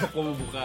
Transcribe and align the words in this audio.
Aku 0.00 0.24
mau 0.24 0.32
buka. 0.32 0.64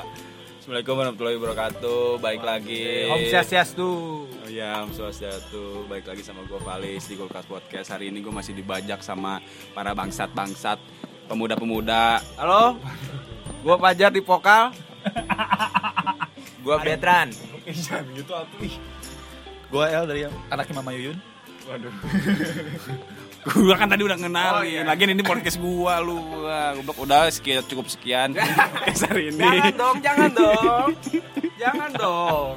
Assalamualaikum 0.64 0.96
warahmatullahi 0.96 1.36
wabarakatuh. 1.36 2.24
Baik 2.24 2.40
lagi. 2.40 3.12
Om 3.12 3.24
Swastiastu. 3.28 3.92
Oh 4.32 4.48
iya, 4.48 4.80
Om 4.88 4.96
Swastiastu. 4.96 5.84
Baik 5.92 6.08
lagi 6.08 6.24
sama 6.24 6.48
gue 6.48 6.56
Valis 6.56 7.04
di 7.12 7.20
Golkas 7.20 7.44
Podcast. 7.44 7.92
Hari 7.92 8.16
ini 8.16 8.24
gue 8.24 8.32
masih 8.32 8.56
dibajak 8.56 9.04
sama 9.04 9.44
para 9.76 9.92
bangsat-bangsat, 9.92 10.80
pemuda-pemuda. 11.28 12.24
Halo. 12.40 12.80
Gua 13.60 13.76
Fajar 13.76 14.16
di 14.16 14.24
vokal. 14.24 14.72
Gua 16.64 16.80
Betran. 16.80 17.36
Jangan 17.68 18.08
gitu 18.16 18.32
atuh. 18.32 18.72
Gua 19.68 19.92
El 19.92 20.08
dari 20.08 20.22
anaknya 20.48 20.80
Mama 20.80 20.96
Yuyun. 20.96 21.20
Waduh. 21.68 21.92
Gua 23.46 23.76
kan 23.76 23.88
tadi 23.88 24.02
udah 24.02 24.18
kenalin. 24.18 24.58
Oh, 24.58 24.64
iya. 24.64 24.82
Lagian 24.82 25.14
ini 25.14 25.22
podcast 25.22 25.58
gua 25.58 26.02
lu. 26.02 26.18
Goblok 26.76 26.98
udah 27.02 27.30
sekian 27.30 27.62
cukup 27.62 27.86
sekian 27.88 28.34
podcast 28.74 29.06
hari 29.06 29.30
ini. 29.30 29.42
Jangan 29.42 29.74
dong, 29.78 29.98
jangan 30.02 30.30
dong. 30.32 30.90
jangan 31.56 31.90
dong. 31.94 32.50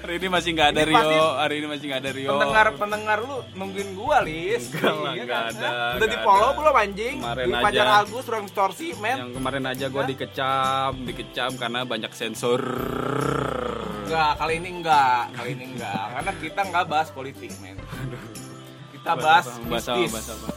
Hari 0.00 0.16
ini 0.16 0.28
masih 0.28 0.50
nggak 0.52 0.68
ada 0.72 0.82
Ini 0.82 0.92
Rio. 0.92 1.26
Hari 1.36 1.54
ini 1.56 1.66
masih 1.66 1.84
nggak 1.86 2.00
ada 2.00 2.10
Rio. 2.10 2.30
Pendengar-pendengar 2.32 3.18
lu 3.20 3.36
nungguin 3.54 3.90
gua, 3.92 4.16
Lis. 4.20 4.72
Enggak 4.72 4.94
lah, 4.94 5.12
Iya 5.12 5.22
enggak 5.22 5.40
kan? 5.40 5.52
ada, 5.54 5.68
Udah 5.96 6.08
di-follow 6.08 6.48
ada. 6.48 6.56
belum 6.56 6.74
anjing? 6.74 7.16
Kemarin 7.20 7.44
di 7.44 7.52
aja. 7.52 7.64
Fajar 7.64 7.86
Agus 8.00 8.24
orang 8.26 8.44
distorsi, 8.44 8.86
men. 8.96 9.16
Yang 9.18 9.32
kemarin 9.36 9.64
aja 9.66 9.86
gue 9.86 10.02
dikecam, 10.06 10.92
dikecam 11.04 11.50
karena 11.56 11.80
banyak 11.84 12.12
sensor. 12.12 12.62
Enggak, 14.04 14.32
kali 14.36 14.54
ini 14.56 14.68
enggak. 14.74 15.22
Kali 15.36 15.50
ini 15.52 15.64
enggak. 15.68 16.04
Karena 16.10 16.32
kita 16.34 16.60
enggak 16.64 16.84
bahas 16.88 17.08
politik, 17.12 17.52
men. 17.60 17.76
Kita 19.00 19.12
bahas 19.16 19.46
bahas 19.64 19.86
apa, 19.88 19.96
mistis. 19.96 20.12
bahas 20.12 20.28
apa? 20.28 20.48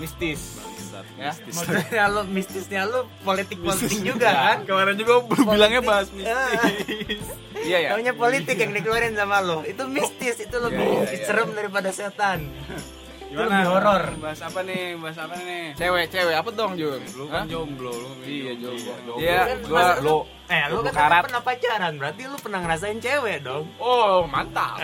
Mistis. 0.00 0.40
Bangsat, 0.56 1.04
Ya, 1.20 1.30
mistis. 1.36 1.54
Maksudnya 1.60 2.04
lu 2.08 2.22
mistisnya 2.32 2.80
lu 2.88 3.00
politik-politik 3.20 4.00
juga 4.00 4.30
kan? 4.48 4.58
Kemarin 4.64 4.96
juga 4.96 5.12
belum 5.28 5.46
bilangnya 5.52 5.82
bahas 5.84 6.08
mistis. 6.12 7.24
Iya 7.60 7.76
ya. 7.76 7.88
Taunya 7.92 8.16
politik 8.16 8.56
yang 8.56 8.72
dikeluarin 8.72 9.12
sama 9.12 9.44
lu. 9.44 9.60
Itu 9.68 9.84
mistis, 9.84 10.40
itu 10.40 10.56
lebih 10.56 10.80
iya, 10.80 11.12
iya. 11.12 11.26
serem 11.28 11.52
daripada 11.52 11.92
setan. 11.92 12.48
Gimana? 13.30 13.46
lebih 13.46 13.66
horor. 13.70 14.02
Bahas 14.18 14.40
apa 14.42 14.60
nih? 14.60 14.82
Bahas 14.98 15.18
apa 15.18 15.34
nih? 15.38 15.64
Cewek, 15.72 16.04
cewek 16.10 16.34
apa 16.34 16.50
dong, 16.50 16.72
Jun? 16.74 17.00
Lu 17.14 17.24
kan 17.26 17.46
jomblo, 17.46 17.92
lu 17.94 18.10
Iya, 18.22 18.52
jomblo. 18.58 19.12
Iya, 19.16 19.40
Kan 19.46 19.58
gua 19.64 19.78
masa- 19.78 20.02
lo. 20.02 20.16
Eh, 20.50 20.62
lu 20.66 20.78
kan 20.82 20.92
karat. 20.92 21.22
pernah 21.24 21.40
pacaran, 21.40 21.92
berarti 21.94 22.22
lu 22.26 22.36
pernah 22.36 22.58
ngerasain 22.60 22.98
cewek 22.98 23.38
dong. 23.40 23.64
Oh, 23.78 24.26
mantap. 24.26 24.82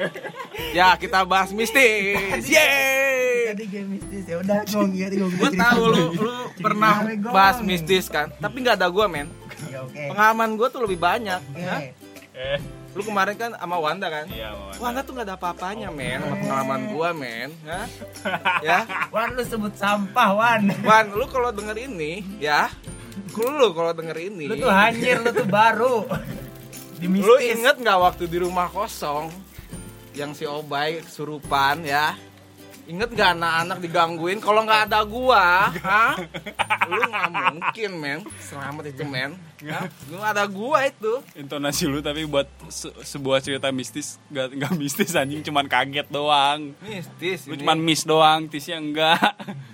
ya, 0.78 0.94
kita 0.94 1.26
bahas 1.26 1.50
mistis. 1.50 2.46
Yeay. 2.46 3.50
Tadi 3.50 3.64
game 3.66 3.98
mistis 3.98 4.24
ya 4.24 4.38
udah 4.38 4.62
gong 4.64 4.94
ya 4.94 5.10
Gue 5.10 5.50
tahu 5.52 5.82
lu 5.90 6.04
lu 6.14 6.30
pernah 6.56 7.02
bahas 7.28 7.58
mistis 7.60 8.06
kan, 8.06 8.30
tapi 8.38 8.62
nggak 8.62 8.78
ada 8.78 8.86
gua, 8.88 9.10
men. 9.10 9.26
Ya 9.66 9.82
oke. 9.82 9.98
Pengalaman 10.06 10.54
gua 10.54 10.70
tuh 10.70 10.86
lebih 10.86 10.96
banyak. 10.96 11.40
Eh, 12.32 12.58
Lu 12.92 13.00
kemarin 13.00 13.34
kan 13.40 13.50
sama 13.56 13.76
Wanda 13.80 14.12
kan? 14.12 14.28
iya, 14.28 14.52
Mama. 14.52 14.76
Wanda 14.76 15.00
tuh 15.00 15.12
nggak 15.16 15.26
ada 15.32 15.36
apa-apanya, 15.40 15.88
men, 15.88 16.20
sama 16.20 16.36
pengalaman 16.44 16.80
gua, 16.92 17.08
men. 17.16 17.50
Hah? 17.64 17.86
Ya. 18.60 18.84
Wan 19.14 19.32
lu 19.32 19.42
sebut 19.48 19.72
sampah, 19.72 20.28
Wan. 20.36 20.68
Wan, 20.84 21.08
lu 21.16 21.24
kalau 21.32 21.48
denger 21.56 21.88
ini, 21.88 22.20
ya. 22.36 22.68
Lu 23.32 23.72
kalau 23.72 23.96
denger 23.96 24.16
ini. 24.28 24.44
Lu 24.44 24.60
tuh 24.60 24.68
hanyir, 24.68 25.24
lu 25.24 25.32
tuh 25.32 25.48
baru. 25.48 26.04
Di 27.00 27.08
mistis. 27.08 27.24
Lu 27.24 27.34
inget 27.40 27.80
nggak 27.80 27.98
waktu 27.98 28.28
di 28.28 28.38
rumah 28.44 28.68
kosong 28.68 29.32
yang 30.12 30.36
si 30.36 30.44
Obay 30.44 31.00
kesurupan 31.00 31.88
ya? 31.88 32.12
Inget 32.84 33.14
nggak 33.16 33.40
anak-anak 33.40 33.78
digangguin? 33.80 34.36
Kalau 34.44 34.68
nggak 34.68 34.92
ada 34.92 35.00
gua, 35.08 35.72
hah? 35.88 36.12
Lu 36.92 37.00
nggak 37.08 37.28
mungkin, 37.32 37.90
men. 37.96 38.20
Selamat 38.36 38.84
itu, 38.92 39.00
men. 39.08 39.32
Nggak 39.62 40.28
ada 40.34 40.44
gua 40.50 40.84
itu. 40.84 41.22
Intonasi 41.38 41.86
lu 41.86 42.02
tapi 42.02 42.26
buat 42.26 42.50
se- 42.66 42.92
sebuah 43.06 43.38
cerita 43.38 43.70
mistis 43.70 44.18
gak, 44.28 44.50
gak 44.58 44.72
mistis 44.74 45.14
anjing 45.14 45.40
cuman 45.46 45.70
kaget 45.70 46.10
doang. 46.10 46.74
Mistis. 46.82 47.46
Lu 47.46 47.54
ini. 47.54 47.62
cuman 47.62 47.78
miss 47.78 48.02
doang, 48.02 48.50
tisnya 48.50 48.82
enggak. 48.82 49.22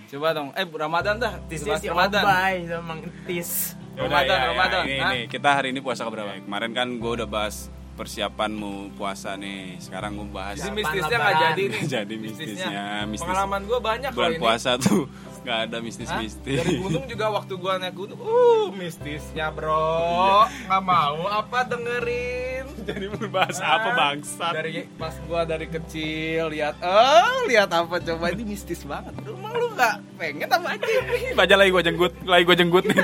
Coba 0.09 0.33
dong. 0.33 0.53
Eh, 0.57 0.65
Ramadan 0.65 1.17
dah. 1.17 1.41
Bahas 1.41 1.81
si 1.81 1.89
Ramadan. 1.89 2.23
Obay 2.25 2.57
sama 2.65 2.93
Tis. 3.25 3.51
Ramadan, 3.99 4.39
Ramadan. 4.55 4.83
Ini, 4.87 4.99
Hah? 5.03 5.13
ini, 5.13 5.21
kita 5.27 5.49
hari 5.51 5.75
ini 5.75 5.83
puasa 5.83 6.07
keberapa? 6.07 6.31
Kemarin 6.39 6.71
kan 6.71 6.89
gue 6.97 7.11
udah 7.19 7.27
bahas 7.27 7.67
persiapanmu 7.99 8.95
puasa 8.95 9.35
nih. 9.35 9.83
Sekarang 9.83 10.15
gue 10.15 10.31
bahas 10.31 10.55
Jadi 10.55 10.71
Siapa 10.71 10.79
mistisnya 10.79 11.17
nggak 11.19 11.37
jadi 11.43 11.63
nih. 11.67 11.83
Jadi 11.91 12.15
mistisnya, 12.15 12.85
mistis. 13.11 13.27
Pengalaman 13.27 13.61
gua 13.67 13.79
banyak 13.83 14.11
bulan 14.15 14.33
ini. 14.33 14.39
puasa 14.39 14.71
tuh 14.79 15.11
nggak 15.43 15.59
ada 15.67 15.77
Hah? 15.79 15.83
mistis-mistis. 15.83 16.59
Dari 16.63 16.75
gunung 16.79 17.05
juga 17.11 17.27
waktu 17.35 17.53
gua 17.59 17.73
naik 17.83 17.95
gunung, 17.99 18.19
uh 18.23 18.71
mistisnya 18.71 19.51
bro, 19.51 20.47
nggak 20.47 20.83
mau 20.87 21.27
apa 21.27 21.59
dengerin. 21.67 22.67
Jadi 22.87 23.05
mau 23.11 23.27
bahas 23.29 23.59
Ah, 23.59 23.83
apa 23.83 23.91
bangsat? 23.99 24.53
Dari 24.55 24.87
pas 24.95 25.15
gua 25.27 25.43
dari 25.43 25.67
kecil 25.67 26.55
lihat, 26.55 26.79
oh 26.79 27.51
lihat 27.51 27.75
apa 27.75 27.99
coba 27.99 28.31
ini 28.31 28.55
mistis 28.55 28.87
banget. 28.87 29.11
Rumah 29.27 29.51
lu 29.59 29.67
nggak 29.75 29.95
pengen 30.15 30.47
apa 30.47 30.69
aja? 30.79 30.87
Baca 31.35 31.55
lagi 31.59 31.71
gue 31.75 31.83
jenggut, 31.83 32.13
lagi 32.23 32.43
gue 32.47 32.57
jenggut 32.57 32.85
nih. 32.87 32.99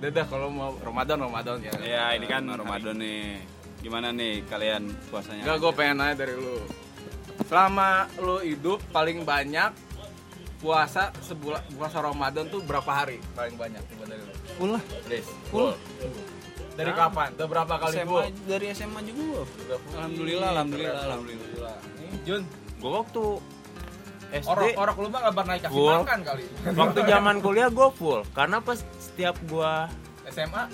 Udah 0.00 0.10
dah 0.16 0.26
kalau 0.28 0.48
mau 0.48 0.72
Ramadan 0.80 1.20
Ramadan 1.20 1.56
ya. 1.60 1.72
ya 1.84 2.04
ini 2.16 2.24
kan 2.28 2.44
Ramadan 2.44 2.96
nih. 3.00 3.59
Gimana 3.80 4.12
nih 4.12 4.44
kalian 4.46 4.92
puasanya? 5.08 5.42
Enggak, 5.44 5.56
gue 5.60 5.72
pengen 5.72 5.96
nanya 6.00 6.14
dari 6.16 6.34
lu. 6.36 6.60
Selama 7.48 8.04
lu 8.20 8.36
hidup 8.44 8.78
paling 8.92 9.24
banyak 9.24 9.72
puasa 10.60 11.08
sebulan 11.24 11.64
puasa 11.72 12.04
Ramadan 12.04 12.44
tuh 12.52 12.60
berapa 12.60 12.92
hari 12.92 13.16
paling 13.32 13.56
banyak 13.56 13.80
coba 13.80 14.04
dari 14.12 14.22
lu? 14.22 14.34
Full 14.60 14.70
lah. 14.76 14.82
Full. 15.48 15.72
Dari 16.76 16.92
kapan? 16.92 17.28
Udah 17.36 17.48
berapa 17.48 17.74
kali 17.80 17.96
SMA, 17.96 18.08
full? 18.08 18.24
dari 18.44 18.66
SMA 18.76 19.00
juga 19.08 19.20
gua. 19.24 19.42
Alhamdulillah, 19.96 20.48
alhamdulillah, 20.54 21.02
alhamdulillah. 21.08 21.76
Nih, 22.00 22.20
Jun, 22.28 22.42
Gua 22.80 23.04
waktu 23.04 23.24
SD 24.30 24.46
orok 24.46 24.68
orok 24.78 24.96
lu 25.02 25.08
mah 25.10 25.20
pernah 25.34 25.54
dikasih 25.58 25.74
Full. 25.74 25.98
makan 26.06 26.20
kali. 26.22 26.44
waktu 26.78 27.00
zaman 27.02 27.36
kuliah 27.42 27.68
gua 27.68 27.88
full 27.90 28.22
karena 28.30 28.62
pas 28.62 28.78
setiap 29.02 29.34
gua 29.50 29.90
SMA 30.30 30.70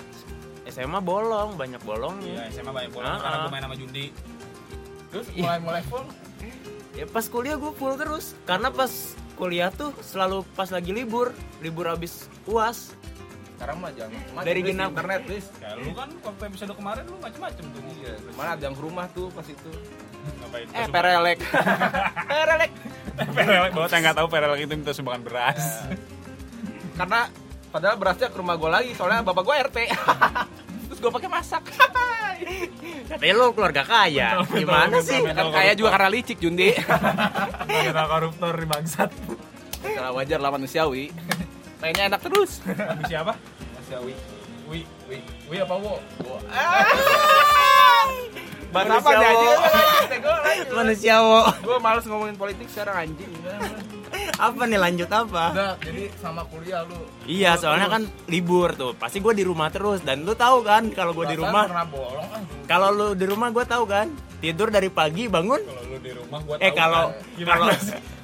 SMA 0.77 1.01
bolong, 1.01 1.57
banyak 1.57 1.81
bolongnya. 1.81 2.45
Iya, 2.45 2.53
SMA 2.55 2.69
banyak 2.71 2.91
bola 2.91 3.07
Ah, 3.07 3.17
karena 3.17 3.37
gue 3.39 3.51
main 3.51 3.63
sama 3.63 3.75
Jundi. 3.75 4.05
terus 5.07 5.25
mulai 5.33 5.57
mulai 5.57 5.81
full. 5.83 6.05
Ya 6.91 7.05
pas 7.05 7.25
kuliah 7.25 7.55
gua 7.55 7.71
full 7.71 7.95
terus 7.95 8.33
karena 8.43 8.67
pas 8.67 8.89
kuliah 9.33 9.69
tuh 9.69 9.93
selalu 10.01 10.45
pas 10.51 10.67
lagi 10.67 10.91
libur, 10.91 11.29
libur 11.59 11.87
habis 11.87 12.25
UAS. 12.43 12.93
Sekarang 13.53 13.79
mah 13.79 13.89
jangan. 13.89 14.13
Macem, 14.31 14.45
Dari 14.45 14.61
genap. 14.61 14.89
internet, 14.91 15.21
Lis. 15.25 15.45
Ya 15.57 15.73
lu 15.73 15.89
kan 15.91 16.09
waktu 16.19 16.41
episode 16.45 16.73
kemarin 16.73 17.03
lu 17.05 17.17
macem-macem 17.17 17.65
tuh. 17.67 17.81
Iya, 17.97 18.13
mana 18.33 18.49
ada 18.53 18.63
yang 18.63 18.75
ke 18.75 18.83
rumah 18.83 19.05
tuh 19.11 19.31
pas 19.31 19.45
itu. 19.45 19.71
Ngapain? 20.35 20.67
Eh, 20.67 20.87
perelek. 20.93 21.39
perelek. 22.27 22.71
perelek 23.17 23.71
banget 23.71 23.91
yang 23.91 24.01
nggak 24.03 24.17
tahu 24.17 24.27
perelek 24.27 24.59
itu 24.59 24.73
minta 24.75 24.91
sumbangan 24.91 25.21
beras. 25.23 25.61
Karena 26.93 27.19
padahal 27.67 27.95
berasnya 27.95 28.27
ke 28.27 28.37
rumah 28.37 28.55
gue 28.55 28.69
lagi, 28.69 28.91
soalnya 28.93 29.23
bapak 29.23 29.41
gue 29.41 29.55
RT. 29.63 29.77
Terus 30.97 31.13
gue 31.13 31.13
pakai 31.13 31.29
masak. 31.29 31.61
Katanya 33.05 33.33
lu 33.37 33.53
keluarga 33.53 33.85
kaya. 33.85 34.41
Gimana 34.49 34.97
sih? 35.05 35.21
kan 35.21 35.53
kaya 35.53 35.77
juga 35.77 35.93
karena 35.93 36.09
licik 36.09 36.41
Jundi. 36.41 36.73
Kira 37.69 38.09
koruptor 38.09 38.57
di 38.57 38.65
bangsat. 38.65 39.13
Karena 39.85 40.09
wajar 40.09 40.41
lah 40.41 40.49
manusiawi. 40.57 41.13
Pengennya 41.77 42.17
enak 42.17 42.21
terus. 42.25 42.65
Habis 42.65 43.13
siapa? 43.13 43.37
Manusiawi. 43.77 44.13
Wi, 44.73 44.79
Wi, 45.05 45.17
Wi 45.53 45.57
apa 45.61 45.75
wo? 45.77 46.01
Bahasa 48.73 48.97
apa 48.97 49.09
Manusia, 49.13 49.29
anjing? 49.29 49.53
Manusia 50.73 51.15
wo. 51.21 51.41
Gue 51.61 51.77
males 51.77 52.05
ngomongin 52.09 52.33
politik 52.41 52.73
sekarang 52.73 53.05
anjing. 53.05 53.29
Apa 54.37 54.61
nih 54.63 54.77
lanjut 54.77 55.07
apa? 55.07 55.43
Udah, 55.49 55.73
jadi 55.79 56.03
sama 56.15 56.41
kuliah 56.45 56.81
lu. 56.83 56.97
Iya, 57.23 57.55
soalnya 57.55 57.87
kan 57.87 58.01
libur 58.25 58.73
tuh. 58.73 58.93
Pasti 58.93 59.17
gue 59.17 59.33
di 59.33 59.41
rumah 59.41 59.67
terus 59.67 60.01
dan 60.01 60.21
lu 60.21 60.33
tahu 60.33 60.61
kan 60.61 60.89
kalau 60.91 61.11
gue 61.11 61.25
di 61.27 61.35
rumah. 61.35 61.65
bolong 61.85 62.29
ah. 62.29 62.41
Kalau 62.65 62.89
lu 62.89 63.07
di 63.13 63.25
rumah 63.25 63.49
gue 63.49 63.65
tahu 63.65 63.83
kan. 63.83 64.07
Tidur 64.37 64.69
dari 64.69 64.87
pagi 64.87 65.25
bangun. 65.25 65.57
Kalau 65.59 65.83
lu 65.83 65.97
di 65.97 66.11
rumah 66.13 66.39
gua 66.39 66.55
Eh 66.57 66.69
kalau 66.69 67.09
kalau 67.41 67.65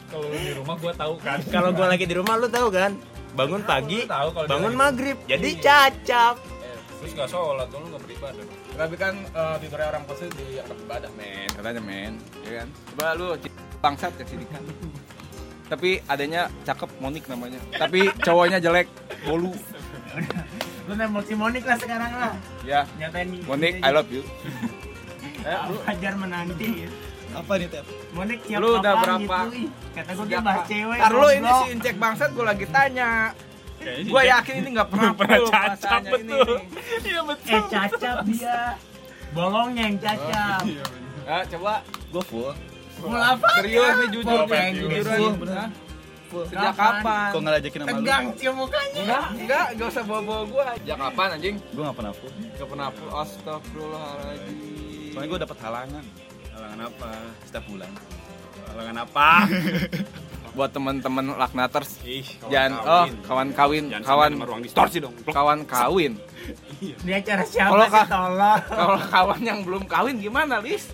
kalau 0.08 0.26
lu 0.30 0.38
di 0.38 0.54
rumah 0.54 0.76
gua 0.78 0.94
tahu 0.94 1.14
kan. 1.18 1.38
kalau 1.50 1.70
gue 1.74 1.88
lagi 1.88 2.06
di 2.06 2.14
rumah 2.14 2.34
lu 2.38 2.48
tahu 2.48 2.68
kan. 2.70 2.92
Bangun 3.34 3.66
pagi, 3.66 4.06
Lu 4.06 4.14
tahu 4.14 4.46
bangun 4.46 4.70
lagi- 4.70 4.78
maghrib. 4.78 5.18
Jadi 5.26 5.50
Iya. 5.50 5.62
cacap. 5.90 6.36
Terus 7.02 7.20
gak 7.20 7.30
sholat, 7.34 7.68
lu 7.68 7.84
gak 7.90 8.04
beribadah. 8.06 8.46
Tapi 8.74 8.96
kan 8.96 9.14
eh, 9.28 9.56
tidurnya 9.60 9.88
orang 9.92 10.04
itu 10.06 10.26
dianggap 10.40 10.78
ibadah 10.80 11.12
men, 11.20 11.50
katanya 11.52 11.82
men, 11.84 12.14
ya 12.48 12.52
kan? 12.64 12.68
Coba 12.94 13.06
lu 13.18 13.26
bangsat 13.82 14.14
ya 14.16 14.24
sini 14.24 14.46
kan. 14.48 14.62
Tapi 15.74 15.98
adanya 16.06 16.54
cakep 16.62 16.86
Monik 17.02 17.26
namanya. 17.26 17.58
Tapi 17.74 18.14
cowoknya 18.22 18.62
jelek, 18.62 18.86
bolu. 19.26 19.50
Lu 20.86 20.94
nembak 20.94 21.26
si 21.26 21.34
Monik 21.34 21.66
lah 21.66 21.82
sekarang 21.82 22.14
lah. 22.14 22.34
Ya, 22.62 22.86
Nyatain. 23.02 23.42
Monik, 23.50 23.82
I 23.82 23.90
love 23.90 24.10
you. 24.14 24.22
Eh, 25.44 25.60
lu 25.68 25.76
Fajar 25.84 26.16
menanti. 26.16 26.88
Apa 27.36 27.60
nih, 27.60 27.68
Tep? 27.68 27.84
Monik 28.16 28.40
siap 28.48 28.64
Lu 28.64 28.80
udah 28.80 28.94
berapa? 28.96 29.38
gitu. 29.52 29.68
Kata 29.92 30.12
gue 30.16 30.26
dia 30.32 30.40
bahas 30.40 30.64
cewek. 30.72 30.98
Ntar 31.04 31.12
lu 31.12 31.28
ini 31.36 31.50
si 31.52 31.66
Incek 31.76 31.96
bangsat 32.00 32.30
gue 32.32 32.46
lagi 32.48 32.66
tanya. 32.72 33.36
Gue 33.84 34.22
yakin 34.24 34.54
ini 34.64 34.70
nggak 34.72 34.88
pernah 34.88 35.12
pernah 35.20 35.38
ini. 35.44 36.32
betul. 36.32 36.48
Iya 37.04 37.22
betul. 37.28 37.52
Eh 37.52 37.62
cacap 37.68 38.18
dia. 38.24 38.60
Bolongnya 39.36 39.84
yang 39.84 39.98
cacap. 40.00 40.62
Ya, 41.28 41.38
coba 41.52 41.74
Gue 42.14 42.24
full. 42.24 42.52
Full 42.96 43.16
apa? 43.16 43.48
serius 43.58 43.94
nih 43.96 44.10
jujur 44.10 44.26
nih. 44.36 44.48
pengen 44.48 44.74
Jujur 44.76 45.06
aja. 45.06 45.66
Sejak 46.34 46.74
Kapan? 46.74 46.94
kapan? 46.98 47.30
Kok 47.30 47.40
nggak 47.40 47.56
ajakin 47.56 47.78
sama 47.78 47.86
lu? 47.86 47.94
Tegang 47.96 48.26
cium 48.34 48.56
mukanya. 48.58 48.98
Enggak, 48.98 49.24
enggak, 49.36 49.66
enggak 49.70 49.88
usah 49.88 50.04
bawa-bawa 50.04 50.44
gua. 50.50 50.66
Sejak 50.76 50.98
kapan 51.00 51.28
anjing? 51.32 51.56
Gue 51.70 51.84
nggak 51.84 51.94
pernah 51.96 52.12
full. 52.12 52.32
Gak 52.52 52.68
pernah 52.68 52.88
full. 52.90 53.10
Astagfirullahaladzim. 53.14 55.12
Soalnya 55.14 55.28
gue 55.28 55.40
dapet 55.40 55.58
halangan. 55.60 56.04
Halangan 56.50 56.80
apa? 56.84 57.10
Setiap 57.44 57.66
bulan. 57.68 57.92
Halangan 58.66 58.96
apa? 59.00 59.28
Buat 60.54 60.70
teman-teman 60.70 61.34
laknaters, 61.34 61.98
Ih, 62.04 62.22
jangan 62.46 62.78
oh 62.80 63.06
kawan 63.26 63.50
kawin, 63.52 63.90
Jangan 63.90 64.06
kawan 64.06 64.32
ruang 64.38 64.62
distorsi 64.62 65.02
dong. 65.02 65.18
kawan 65.26 65.66
kawin. 65.66 66.14
Ini 67.02 67.12
acara 67.16 67.42
siapa 67.42 67.74
Kalau 67.74 67.86
sih 67.86 67.94
ka- 67.96 68.06
tolong? 68.06 68.60
Kalau 68.70 69.00
kawan 69.10 69.42
yang 69.42 69.60
belum 69.62 69.84
kawin 69.86 70.16
gimana, 70.18 70.62
Lis? 70.62 70.94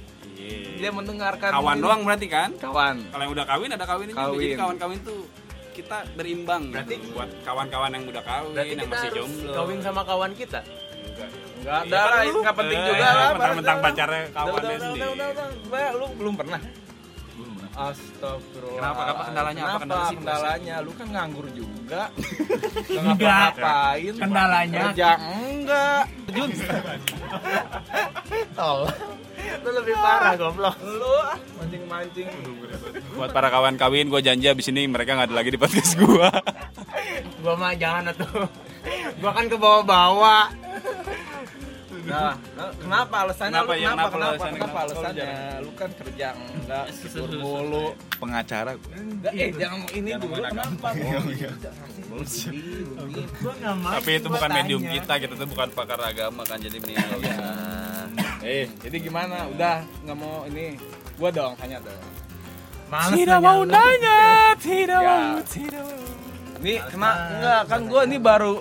Iya. 0.49 0.77
Dia 0.79 0.91
mendengarkan 0.91 1.49
Kawan 1.51 1.75
ini. 1.75 1.83
doang 1.83 2.01
berarti 2.03 2.27
kan? 2.27 2.49
Kawan. 2.55 2.95
Kalau 3.07 3.21
yang 3.21 3.33
udah 3.33 3.45
kawin 3.45 3.69
ada 3.69 3.85
kawin 3.85 4.05
juga. 4.07 4.19
Jadi 4.19 4.29
Kawin. 4.31 4.57
kawan-kawin 4.57 4.99
tuh 5.03 5.19
kita 5.71 5.97
berimbang 6.11 6.63
Berarti- 6.69 6.97
gitu. 6.97 7.13
buat 7.13 7.29
kawan-kawan 7.41 7.89
yang 7.89 8.03
udah 8.05 8.23
kawin, 8.25 8.51
Berarti 8.51 8.73
yang 8.75 8.89
masih 8.89 9.09
jomblo. 9.13 9.51
kawin 9.53 9.79
sama 9.79 10.01
kawan 10.03 10.31
kita. 10.33 10.59
Enggak 11.59 11.79
Iya, 11.81 11.91
ada 11.91 11.99
lah, 11.99 12.07
kan 12.09 12.23
itu 12.23 12.31
lu? 12.31 12.39
nggak 12.41 12.55
penting 12.57 12.79
Eh, 12.79 12.87
juga 12.87 13.05
lah. 13.05 13.29
mentang-mentang 13.29 13.77
pacarnya 13.79 14.21
kawannya 14.29 14.49
udah, 14.49 14.59
udah, 14.63 14.79
sendiri. 14.81 15.07
udah, 15.09 15.27
udah, 15.29 15.45
udah. 15.67 15.89
Lu 15.93 16.05
belum 16.15 16.35
pernah? 16.35 16.61
Astagfirullah. 17.71 18.75
Kenapa? 18.75 18.99
Kenapa? 19.01 19.21
Kendalanya 19.23 19.61
apa? 19.61 19.69
Kenapa? 19.69 19.79
Kendala 19.79 20.03
sih, 20.03 20.17
Kendalanya? 20.19 20.75
Lu 20.79 20.91
kan 20.91 21.07
nganggur 21.09 21.47
juga. 21.49 22.01
Enggak. 22.91 23.03
ngapa-ngapain. 23.55 24.13
Kendalanya. 24.17 24.79
Kerja 24.85 25.09
enggak. 25.15 26.03
Jun. 26.29 26.49
Tolong. 28.57 28.91
Lu 29.59 29.69
lebih 29.73 29.95
parah 29.95 30.33
goblok. 30.33 30.75
Lu 30.79 31.13
ah 31.21 31.37
mancing-mancing. 31.55 32.27
Buat 33.13 33.29
para 33.29 33.47
kawan 33.47 33.75
kawin, 33.75 34.07
gue 34.07 34.19
janji 34.19 34.45
abis 34.45 34.69
ini 34.69 34.85
mereka 34.85 35.13
nggak 35.13 35.27
ada 35.27 35.35
lagi 35.35 35.49
di 35.49 35.59
podcast 35.59 35.93
gue. 35.95 36.29
Gua 37.39 37.53
mah 37.55 37.71
jangan 37.73 38.09
atuh. 38.09 38.47
Gua 39.17 39.31
kan 39.31 39.45
ke 39.45 39.55
bawah-bawah. 39.55 40.45
Nah, 41.99 42.33
nah, 42.57 42.73
kenapa 42.73 43.15
alasannya 43.21 43.53
Kenapa 43.53 43.69
lu 43.69 43.77
ya? 43.77 43.85
kenapa 43.85 44.09
Kenapa 44.09 44.09
kenapa 44.09 44.25
alasannya? 44.33 44.57
kenapa 44.57 44.73
Kenapa? 44.73 44.79
alasannya? 44.81 45.29
Lu 45.61 45.71
kan 45.71 45.89
kerja 45.93 46.27
enggak 46.33 46.85
libur 47.05 47.29
mulu. 47.37 47.85
Pengacara 48.17 48.71
gue. 48.73 48.93
Enggak 48.97 49.33
eh 49.35 49.49
jangan 49.53 49.79
ini 49.93 50.09
Jangan 50.09 50.21
dulu 50.25 50.33
kenapa? 50.41 50.87
Gua 53.39 53.53
enggak 53.53 53.75
mau. 53.77 53.91
Tapi 53.93 54.09
itu 54.15 54.27
bukan 54.27 54.49
medium 54.51 54.81
kita, 54.81 55.13
kita 55.17 55.33
tuh 55.35 55.47
bukan 55.47 55.67
pakar 55.69 55.99
agama 56.01 56.41
kan 56.43 56.57
jadi 56.57 56.77
nih. 56.81 56.95
Eh, 58.39 58.71
jadi 58.79 58.97
gimana? 58.99 59.47
Udah 59.47 59.75
nggak 60.01 60.17
mau 60.17 60.43
ini. 60.45 60.79
Gua 61.15 61.29
dong 61.29 61.53
tanya 61.55 61.77
dong. 61.79 61.99
Males 62.87 63.13
Tidak 63.13 63.37
nanya 63.37 63.45
mau 63.45 63.59
lu. 63.59 63.69
nanya, 63.69 64.19
tidak 64.57 64.99
Ya. 64.99 65.09
mau, 65.09 65.37
tidak 65.43 65.83
mau. 65.83 66.07
Ini 66.59 66.73
kena 66.87 67.09
enggak 67.29 67.61
kan 67.67 67.81
gua 67.85 68.01
ini 68.03 68.17
baru 68.17 68.53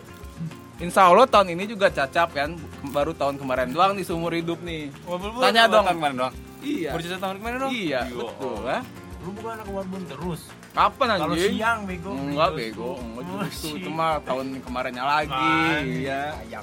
Insya 0.78 1.10
Allah 1.10 1.26
tahun 1.26 1.58
ini 1.58 1.66
juga 1.66 1.90
cacap 1.90 2.30
kan 2.30 2.54
baru 2.88 3.10
tahun 3.10 3.34
kemarin 3.34 3.74
doang 3.74 3.98
nih 3.98 4.06
seumur 4.06 4.30
hidup 4.30 4.62
nih. 4.62 4.94
Tanya 5.42 5.66
dong. 5.66 5.82
Tahun 5.82 5.98
kemarin 5.98 6.16
doang. 6.16 6.34
Iya. 6.62 6.90
Baru 6.94 7.02
tahun 7.02 7.36
kemarin 7.38 7.56
dong. 7.58 7.72
Iya, 7.74 8.00
Yo. 8.06 8.16
betul 8.22 8.58
ya. 8.62 8.78
Lu 9.18 9.28
bukan 9.34 9.50
anak 9.58 9.66
warbun 9.68 10.02
terus. 10.06 10.40
Kapan 10.70 11.06
Kalau 11.12 11.34
anjing? 11.34 11.50
siang 11.50 11.78
bego. 11.82 12.10
Enggak 12.14 12.50
bego, 12.54 12.90
enggak 12.94 13.22
Oh, 13.26 13.42
justru 13.44 13.68
sih. 13.68 13.80
itu 13.82 13.90
mah 13.90 14.22
tahun 14.22 14.46
kemarinnya 14.62 15.02
lagi. 15.02 15.34
Kan. 15.34 15.82
Iya. 15.82 16.22
Ayam. 16.38 16.62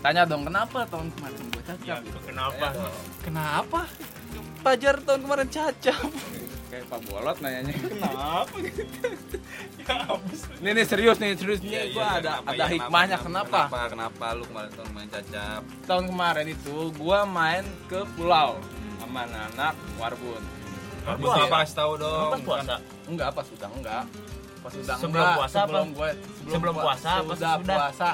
Tanya 0.00 0.24
dong 0.24 0.42
kenapa 0.42 0.88
tahun 0.88 1.12
kemarin 1.12 1.38
Ya, 1.84 2.00
cacap? 2.00 2.00
kenapa? 2.24 2.66
Kenapa? 3.20 3.80
Pajar 4.60 4.94
tahun 4.98 5.20
kemarin 5.22 5.48
cacap. 5.48 6.08
Kayak 6.66 6.84
Pak 6.86 7.00
Bolot 7.04 7.36
nanyanya. 7.38 7.74
Kenapa? 7.74 8.56
ya 9.80 9.96
habis. 10.06 10.40
Nih 10.58 10.70
nih 10.72 10.84
serius 10.84 11.16
nih, 11.18 11.34
serius 11.34 11.60
Iya, 11.60 11.66
nih 11.66 11.78
iya, 11.82 11.84
gua 11.90 12.06
ada 12.08 12.18
kenapa, 12.32 12.48
ada 12.48 12.56
iya, 12.56 12.66
hikmahnya 12.70 13.16
kenapa? 13.18 13.60
Kenapa? 13.60 13.80
Kenapa 13.88 14.26
lu 14.32 14.44
kemarin 14.46 14.70
tahun 14.72 14.90
main 14.90 15.08
cacap? 15.10 15.60
Tahun 15.84 16.04
kemarin 16.06 16.46
itu 16.48 16.76
gua 16.96 17.18
main 17.24 17.64
ke 17.86 18.00
pulau 18.14 18.50
sama 18.98 19.20
anak 19.26 19.74
Warbun. 19.94 20.42
Kamu 21.00 21.18
Puasa. 21.18 21.42
apa? 21.42 21.56
Kasih 21.60 21.76
tahu 21.76 21.92
dong. 21.96 22.28
Pas 22.30 22.40
puasa. 22.40 22.74
Enggak 23.04 23.28
pas 23.32 23.46
udang 23.48 23.72
enggak. 23.74 24.04
Pas 24.60 24.74
udang 24.74 24.98
Sebelum 24.98 25.22
enggak. 25.22 25.36
puasa 25.36 25.58
sebelum 25.58 25.86
gue 25.90 26.10
Sebelum 26.46 26.74
pua- 26.74 26.84
puasa 26.84 27.10
apa 27.16 27.32
sudah 27.32 27.54
puasa. 27.58 28.10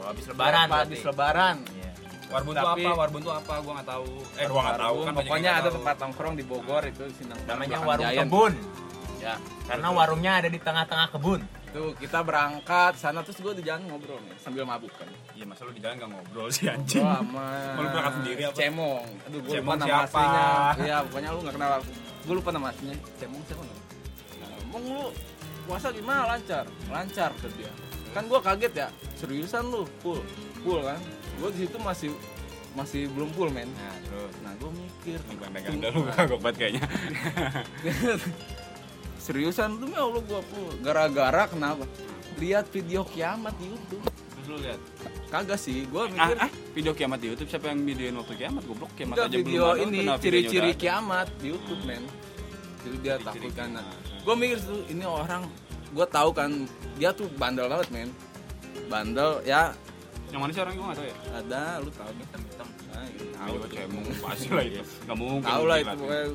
Oh, 0.00 0.08
habis 0.08 0.24
lebaran 0.26 0.66
habis 0.66 1.00
lebaran. 1.02 1.56
Iya. 1.70 1.90
Warbun 2.30 2.54
tuh 2.54 2.62
Tapi- 2.64 2.86
apa? 2.86 2.90
Warbun 2.96 3.20
tuh 3.20 3.34
apa? 3.34 3.54
Gua 3.60 3.72
nggak 3.76 3.88
tahu. 3.90 4.08
Eh, 4.34 4.46
gua 4.46 4.60
nggak 4.62 4.78
tahu 4.80 4.96
kan 5.02 5.12
pokoknya 5.14 5.50
ada 5.52 5.62
tahu. 5.62 5.74
tempat 5.76 5.94
nongkrong 5.98 6.34
di 6.34 6.44
Bogor 6.44 6.82
itu 6.84 7.04
Sinang 7.12 7.38
Namanya 7.44 7.76
warung 7.82 8.08
kebun. 8.08 8.52
Ya, 9.20 9.34
Karena 9.66 9.88
warungnya 9.92 10.32
ada 10.34 10.48
di 10.48 10.56
tengah-tengah 10.56 11.08
kebun. 11.12 11.40
tuh 11.70 11.94
kita 11.94 12.18
berangkat 12.20 12.98
sana 12.98 13.22
terus 13.22 13.38
gue 13.38 13.54
di 13.54 13.62
jalan 13.62 13.86
ngobrol 13.86 14.18
nih 14.26 14.34
sambil 14.38 14.66
mabuk 14.66 14.90
kan. 14.90 15.06
Iya, 15.36 15.46
masa 15.46 15.62
lu 15.62 15.70
di 15.70 15.78
jalan 15.78 15.94
nggak 15.98 16.10
ngobrol 16.10 16.48
sih 16.50 16.66
anjing. 16.66 16.98
Gua 16.98 17.20
sama 17.20 17.46
Lu 17.76 17.86
berangkat 17.86 18.14
sendiri 18.16 18.42
apa? 18.42 18.56
Cemong. 18.58 19.06
Aduh, 19.22 19.38
gue 19.38 19.54
lupa 19.54 19.74
nama 19.76 19.98
aslinya. 20.02 20.46
Iya, 20.80 20.96
pokoknya 21.06 21.28
lu 21.30 21.40
nggak 21.44 21.54
kenal. 21.54 21.70
Gue 22.20 22.34
lupa 22.34 22.50
nama 22.50 22.66
aslinya. 22.70 22.96
Cemong 23.16 23.42
siapa 23.44 23.62
namanya? 23.62 23.84
Ngomong 24.66 24.82
lu 24.88 25.06
puasa 25.62 25.86
gimana 25.90 26.20
lancar? 26.26 26.64
Lancar 26.88 27.30
ke 27.36 27.46
dia. 27.54 27.70
Kan 28.10 28.26
gue 28.26 28.40
kaget 28.40 28.72
ya. 28.76 28.88
Seriusan 29.14 29.62
lu 29.66 29.86
full, 30.00 30.18
full 30.60 30.80
kan? 30.80 30.98
Gue 31.38 31.48
di 31.54 31.58
situ 31.64 31.76
masih 31.78 32.10
masih 32.70 33.10
belum 33.10 33.30
full 33.34 33.50
men. 33.50 33.66
Nah, 33.70 33.94
terus 34.02 34.34
Nah 34.40 34.52
gue 34.54 34.70
mikir. 34.72 35.18
pegang 35.50 35.78
dulu 35.78 36.00
kayaknya. 36.58 36.82
Seriusan 39.20 39.76
lu 39.76 39.92
ya 39.92 40.00
Allah 40.00 40.22
gue 40.22 40.40
full. 40.48 40.70
Gara-gara 40.80 41.44
kenapa? 41.46 41.84
Lihat 42.38 42.72
video 42.72 43.04
kiamat 43.04 43.52
di 43.58 43.68
YouTube. 43.68 44.04
Terus 44.08 44.46
lu 44.48 44.56
lihat. 44.58 44.80
Kagak 45.30 45.60
sih, 45.60 45.86
gue 45.86 46.02
Ah, 46.02 46.10
mikir. 46.10 46.36
ah, 46.40 46.50
video 46.72 46.92
kiamat 46.92 47.18
di 47.20 47.30
YouTube 47.30 47.46
siapa 47.46 47.70
yang 47.70 47.84
videoin 47.84 48.16
waktu 48.16 48.34
kiamat? 48.34 48.62
Goblok 48.64 48.90
kiamat 48.96 49.14
Enggak 49.14 49.28
aja 49.28 49.36
video 49.36 49.64
belum 49.70 49.86
ini 49.86 49.98
ciri-ciri 50.18 50.70
kiamat 50.74 51.28
di 51.38 51.46
YouTube 51.52 51.82
men. 51.84 52.02
Jadi 52.80 52.96
dia 52.98 53.14
takut 53.20 53.52
kan. 53.52 53.70
Gue 54.20 54.34
mikir 54.34 54.58
tuh 54.58 54.82
ini 54.88 55.04
orang, 55.04 55.46
gue 55.90 56.06
tahu 56.06 56.30
kan 56.30 56.50
dia 56.96 57.10
tuh 57.10 57.26
bandel 57.34 57.66
banget 57.66 57.88
men. 57.90 58.10
Bandel 58.86 59.42
ya 59.42 59.74
Yang 60.30 60.40
mana 60.40 60.50
sih 60.54 60.62
orang 60.62 60.74
gue 60.74 60.84
nggak 60.86 60.98
tahu 60.98 61.06
ya? 61.06 61.16
ada 61.34 61.62
lu 61.82 61.90
tahu 61.90 62.10
hitam 62.14 62.40
hitam. 62.46 62.68
Nah, 62.86 63.04
gitu. 63.10 63.24
Tahu 63.34 63.54
cemong 63.66 64.04
pasti 64.22 64.48
lah 64.48 64.64
itu. 64.64 64.82
Nggak 65.02 65.16
mungkin. 65.18 65.42
Tahu 65.42 65.64
lah 65.66 65.76
itu. 65.78 65.90
pokoknya. 65.90 66.26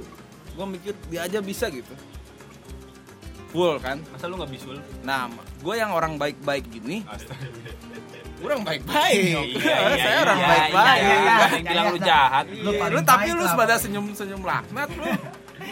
Gue 0.55 0.65
mikir 0.67 0.93
dia 1.07 1.19
aja 1.23 1.39
bisa 1.39 1.65
gitu. 1.71 1.93
Full 3.55 3.79
kan. 3.79 3.97
Masa 4.11 4.27
lu 4.27 4.35
nggak 4.35 4.51
bisul? 4.51 4.75
Nah, 5.07 5.31
gue 5.63 5.75
yang 5.79 5.95
orang 5.95 6.19
baik-baik 6.19 6.67
gini, 6.67 7.07
Astaga. 7.07 7.47
orang 8.43 8.61
baik-baik. 8.67 9.15
Iya, 9.15 9.39
Saya 9.95 10.17
orang 10.27 10.39
iya, 10.43 10.47
baik-baik. 10.51 10.99
iya, 10.99 11.15
iya. 11.15 11.35
Ada 11.39 11.55
yang 11.55 11.65
bilang 11.71 11.85
lu 11.87 11.99
jahat. 12.03 12.45
Lu 12.51 12.71
tapi 12.99 13.27
baik 13.31 13.39
lu 13.39 13.43
lah, 13.47 13.51
sebagai 13.55 13.77
senyum-senyum 13.79 14.41
laknat 14.43 14.89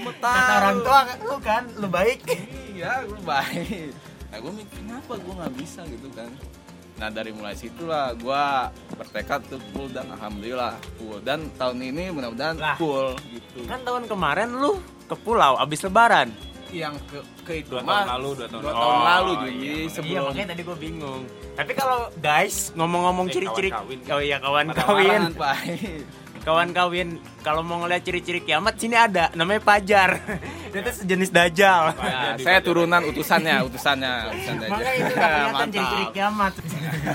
lu. 0.05 0.35
Kata 0.35 0.53
orang 0.57 0.77
tua 0.79 0.99
lu 1.21 1.37
kan, 1.39 1.63
lu 1.73 1.87
baik. 1.87 2.19
iya 2.69 3.01
gue 3.01 3.21
baik 3.21 3.91
nah 4.27 4.37
gue 4.39 4.51
mikir 4.51 4.77
kenapa 4.79 5.13
gue 5.15 5.33
nggak 5.35 5.53
bisa 5.55 5.81
gitu 5.85 6.09
kan 6.09 6.25
nah 6.93 7.07
dari 7.07 7.29
mulai 7.29 7.53
situlah 7.53 8.13
gue 8.13 8.43
bertekad 8.93 9.45
tuh 9.45 9.61
full 9.69 9.85
dan 9.87 10.09
alhamdulillah 10.09 10.73
full 10.95 11.17
dan 11.19 11.53
tahun 11.53 11.77
ini 11.83 12.09
mudah-mudahan 12.09 12.57
full 12.75 13.13
gitu 13.29 13.61
Kan 13.63 13.81
tahun 13.81 14.05
kemarin 14.05 14.49
lu 14.51 14.81
ke 15.03 15.15
pulau 15.15 15.53
abis 15.55 15.81
lebaran. 15.81 16.33
yang 16.71 16.97
ke 17.05 17.21
ke 17.43 17.53
itu 17.59 17.69
Dua 17.71 17.85
mah 17.85 18.01
tahun 18.03 18.09
lalu, 18.17 18.29
dua 18.33 18.47
tahun 18.47 18.61
dua 18.61 18.65
lalu. 18.65 18.73
tahun 18.73 18.89
Oh, 18.89 19.05
lalu 19.05 19.29
iya, 19.29 19.37
bener. 19.37 19.53
Iya 19.53 19.85
sebelum 19.87 20.23
makanya 20.25 20.47
tadi 20.49 20.61
gue 20.63 20.77
bingung. 20.79 21.21
Tapi 21.53 21.71
kalau 21.71 21.99
guys 22.17 22.55
ngomong-ngomong 22.73 23.25
Eh, 23.25 23.31
ciri-ciri 23.31 23.69
kawan 23.69 23.85
kawin. 23.85 23.99
oh 24.09 24.21
iya 24.23 24.37
kawan 24.39 24.65
Pada 24.67 24.81
kawin, 24.81 25.21
kawan 26.43 26.75
kawin 26.75 27.17
kalau 27.39 27.63
mau 27.63 27.79
ngeliat 27.83 28.03
ciri-ciri 28.03 28.43
kiamat 28.43 28.75
sini 28.75 28.99
ada 28.99 29.31
namanya 29.33 29.63
pajar. 29.63 30.19
Itu 30.73 30.91
sejenis 31.03 31.29
dajal. 31.31 31.95
Nah, 31.95 32.35
saya 32.41 32.59
turunan 32.59 33.01
utusannya 33.07 33.63
utusannya 33.63 34.11
utusan 34.33 34.55
aja 34.57 34.69
Makanya 34.73 34.93
itu 34.97 35.13
kelihatan 35.13 35.67
ciri-ciri 35.69 36.05
kiamat. 36.11 36.53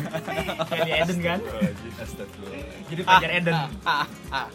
Kayak 0.71 0.87
di 0.87 0.93
Eden 0.95 1.19
kan? 1.21 1.39
Jadi 2.89 3.03
pajar 3.03 3.31
Eden. 3.35 3.55
Ah, 3.83 4.07
ah. 4.31 4.47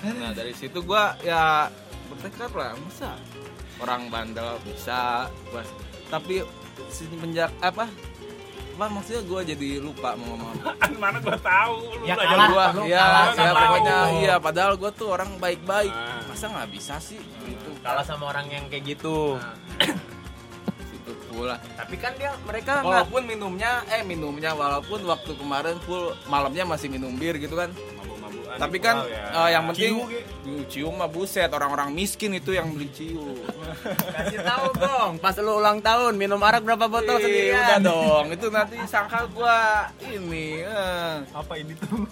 Nah 0.00 0.32
dari 0.32 0.52
situ 0.56 0.80
gua 0.80 1.12
ya 1.20 1.68
bertekad 2.08 2.50
lah 2.56 2.72
masa 2.80 3.20
orang 3.84 4.08
bandel 4.08 4.56
bisa 4.64 5.28
gua 5.52 5.60
tapi 6.08 6.40
semenjak 6.88 7.52
apa 7.60 7.86
apa 8.80 8.88
maksudnya 8.90 9.20
gua 9.22 9.40
jadi 9.42 9.76
lupa 9.76 10.16
mau 10.16 10.32
ngomong 10.32 10.56
apa. 10.56 10.72
Mana 11.02 11.20
gua 11.20 11.36
tahu. 11.36 11.76
Lu 11.92 12.04
Ya, 12.06 12.16
kalah. 12.16 12.48
gua. 12.48 12.64
lu 12.72 12.82
ya, 12.86 12.96
kalah 12.98 13.28
ya 13.36 13.50
pokoknya 13.52 13.96
iya 14.16 14.34
padahal 14.38 14.72
gua 14.74 14.88
tuh 14.90 15.08
orang 15.10 15.36
baik-baik 15.36 15.92
Ah. 15.92 16.24
masa 16.24 16.48
nggak 16.48 16.70
bisa 16.70 16.96
sih 16.96 17.20
gitu 17.44 17.70
Kalah 17.78 18.00
sama 18.00 18.24
orang 18.26 18.48
yang 18.48 18.64
kayak 18.66 18.84
gitu. 18.90 19.36
situ 20.82 21.12
full 21.26 21.44
lah. 21.44 21.60
Tapi 21.76 21.92
kan 21.94 22.16
dia 22.16 22.32
mereka 22.42 22.80
nggak 22.80 23.04
Walaupun 23.04 23.22
minumnya, 23.22 23.70
eh 23.86 24.00
minumnya 24.02 24.50
walaupun 24.52 25.04
waktu 25.04 25.32
kemarin 25.34 25.76
full 25.80 26.16
malamnya 26.24 26.64
masih 26.64 26.88
minum 26.88 27.12
bir 27.14 27.36
gitu 27.36 27.52
kan. 27.54 27.68
Tapi 28.52 28.76
kan 28.78 28.96
ya. 29.04 29.24
eh, 29.36 29.48
yang 29.52 29.64
penting 29.66 29.94
Ciu, 29.94 30.06
ge. 30.06 30.20
Ciu, 30.40 30.56
cium 30.66 30.94
mah 30.94 31.06
buset 31.06 31.46
orang-orang 31.48 31.90
miskin 31.90 32.32
itu 32.32 32.50
yang 32.50 32.70
beli 32.70 32.88
ciu. 32.88 33.20
kasih 34.16 34.40
tahu 34.40 34.66
dong. 34.74 35.12
Pas 35.16 35.36
lu 35.36 35.52
ulang 35.52 35.78
tahun 35.78 36.14
minum 36.14 36.38
arak 36.38 36.62
berapa 36.62 36.86
botol 36.86 37.16
Ih, 37.16 37.22
sendirian? 37.22 37.60
udah 37.60 37.78
dong, 37.80 38.24
itu 38.30 38.46
nanti 38.48 38.76
sangka 38.84 39.28
gua 39.28 39.86
ini. 40.02 40.60
eh. 40.60 41.14
Apa 41.30 41.52
ini 41.54 41.76
tuh? 41.76 42.02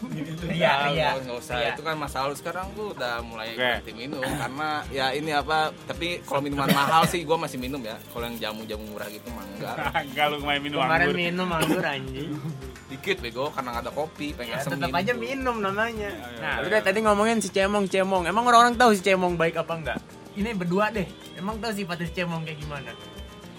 Iya, 0.47 0.93
iya. 0.93 1.09
nggak 1.17 1.37
usah. 1.37 1.55
Iya. 1.57 1.69
Itu 1.73 1.83
kan 1.83 1.95
masa 1.95 2.23
lalu 2.23 2.37
sekarang 2.37 2.71
gua 2.73 2.93
udah 2.93 3.15
mulai 3.21 3.53
berhenti 3.53 3.93
minum 3.93 4.23
karena 4.23 4.69
ya 4.89 5.11
ini 5.11 5.31
apa? 5.31 5.73
Tapi 5.85 6.23
kalau 6.23 6.39
minuman 6.39 6.69
mahal 6.69 7.03
sih 7.05 7.23
gua 7.23 7.37
masih 7.37 7.57
minum 7.57 7.81
ya. 7.81 7.97
Kalau 8.09 8.25
yang 8.25 8.37
jamu-jamu 8.39 8.85
murah 8.87 9.09
gitu 9.09 9.27
mah 9.29 9.45
enggak. 9.49 9.77
Enggak 10.09 10.27
lu 10.29 10.37
main 10.41 10.61
minum 10.61 10.79
Kemarin 10.79 11.05
anggur. 11.05 11.17
minum 11.17 11.49
anggur 11.49 11.83
anjing. 11.83 12.31
Dikit 12.89 13.21
bego 13.21 13.53
karena 13.53 13.69
nggak 13.71 13.85
ada 13.85 13.93
kopi, 13.93 14.33
pengen 14.33 14.55
Ya, 14.55 14.65
tetap 14.65 14.89
aja 14.91 15.13
minum 15.13 15.57
namanya. 15.59 16.09
iya, 16.09 16.41
Nah, 16.41 16.55
iya. 16.57 16.67
udah 16.67 16.81
tadi 16.81 16.99
ngomongin 17.01 17.37
si 17.37 17.49
Cemong 17.49 17.85
Cemong. 17.85 18.25
Emang 18.25 18.43
orang-orang 18.43 18.75
tahu 18.75 18.93
si 18.93 19.03
Cemong 19.03 19.35
baik 19.35 19.57
apa 19.57 19.73
enggak? 19.75 19.99
Ini 20.33 20.53
berdua 20.53 20.89
deh. 20.89 21.05
Emang 21.35 21.59
tahu 21.59 21.69
sifat 21.71 22.01
si 22.01 22.13
Cemong 22.15 22.43
kayak 22.43 22.59
gimana? 22.59 22.91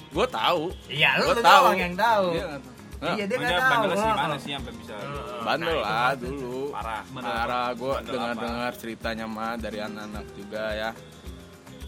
Gua 0.10 0.26
tahu. 0.26 0.74
Iya, 0.88 1.22
lu 1.22 1.30
Gua 1.30 1.38
tahu. 1.38 1.64
doang 1.64 1.78
yang 1.80 1.94
tahu. 1.94 2.26
Dia 2.32 2.46
nggak 2.48 2.58
tahu. 2.60 2.74
Hah? 3.00 3.16
Iya, 3.16 3.24
dia 3.24 3.38
nggak 3.38 3.54
tahu. 3.54 3.70
bandelnya 3.70 3.96
sih 3.96 4.02
Oh. 4.02 4.12
gimana 4.12 4.36
sih 4.36 4.52
sampai 4.52 4.74
bisa 4.76 4.94
Bandel 5.40 5.70
Nah, 5.70 5.78
itu 5.78 5.86
lah 5.86 6.12
dulu. 6.18 6.62
parah. 6.70 7.02
Parah 7.14 7.68
gue 7.72 7.92
Bandel 7.94 8.12
dengar-dengar 8.12 8.72
ceritanya 8.76 9.26
mah 9.26 9.54
dari 9.56 9.80
anak-anak 9.80 10.26
juga 10.34 10.64
ya. 10.74 10.90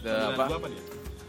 The, 0.00 0.14
apa? 0.30 0.44
Apa 0.48 0.66
dia? 0.66 0.82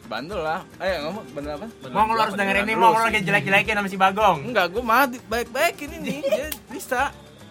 Bandel 0.04 0.40
lah. 0.40 0.60
Eh 0.78 1.00
ngomong 1.00 1.24
bandel 1.32 1.54
apa? 1.56 1.68
Mong 1.90 2.08
lu 2.12 2.20
harus 2.20 2.36
dengerin 2.36 2.64
ini, 2.64 2.76
Mong 2.76 2.94
lu 2.94 3.02
lagi 3.02 3.22
jelek-jelekin 3.24 3.76
sama 3.80 3.88
si 3.88 3.98
Bagong. 3.98 4.38
Enggak, 4.44 4.66
gue 4.70 4.84
mah 4.84 5.08
baik-baikin 5.08 5.90
ini. 6.04 6.20
Dia 6.22 6.48
bisa. 6.68 7.02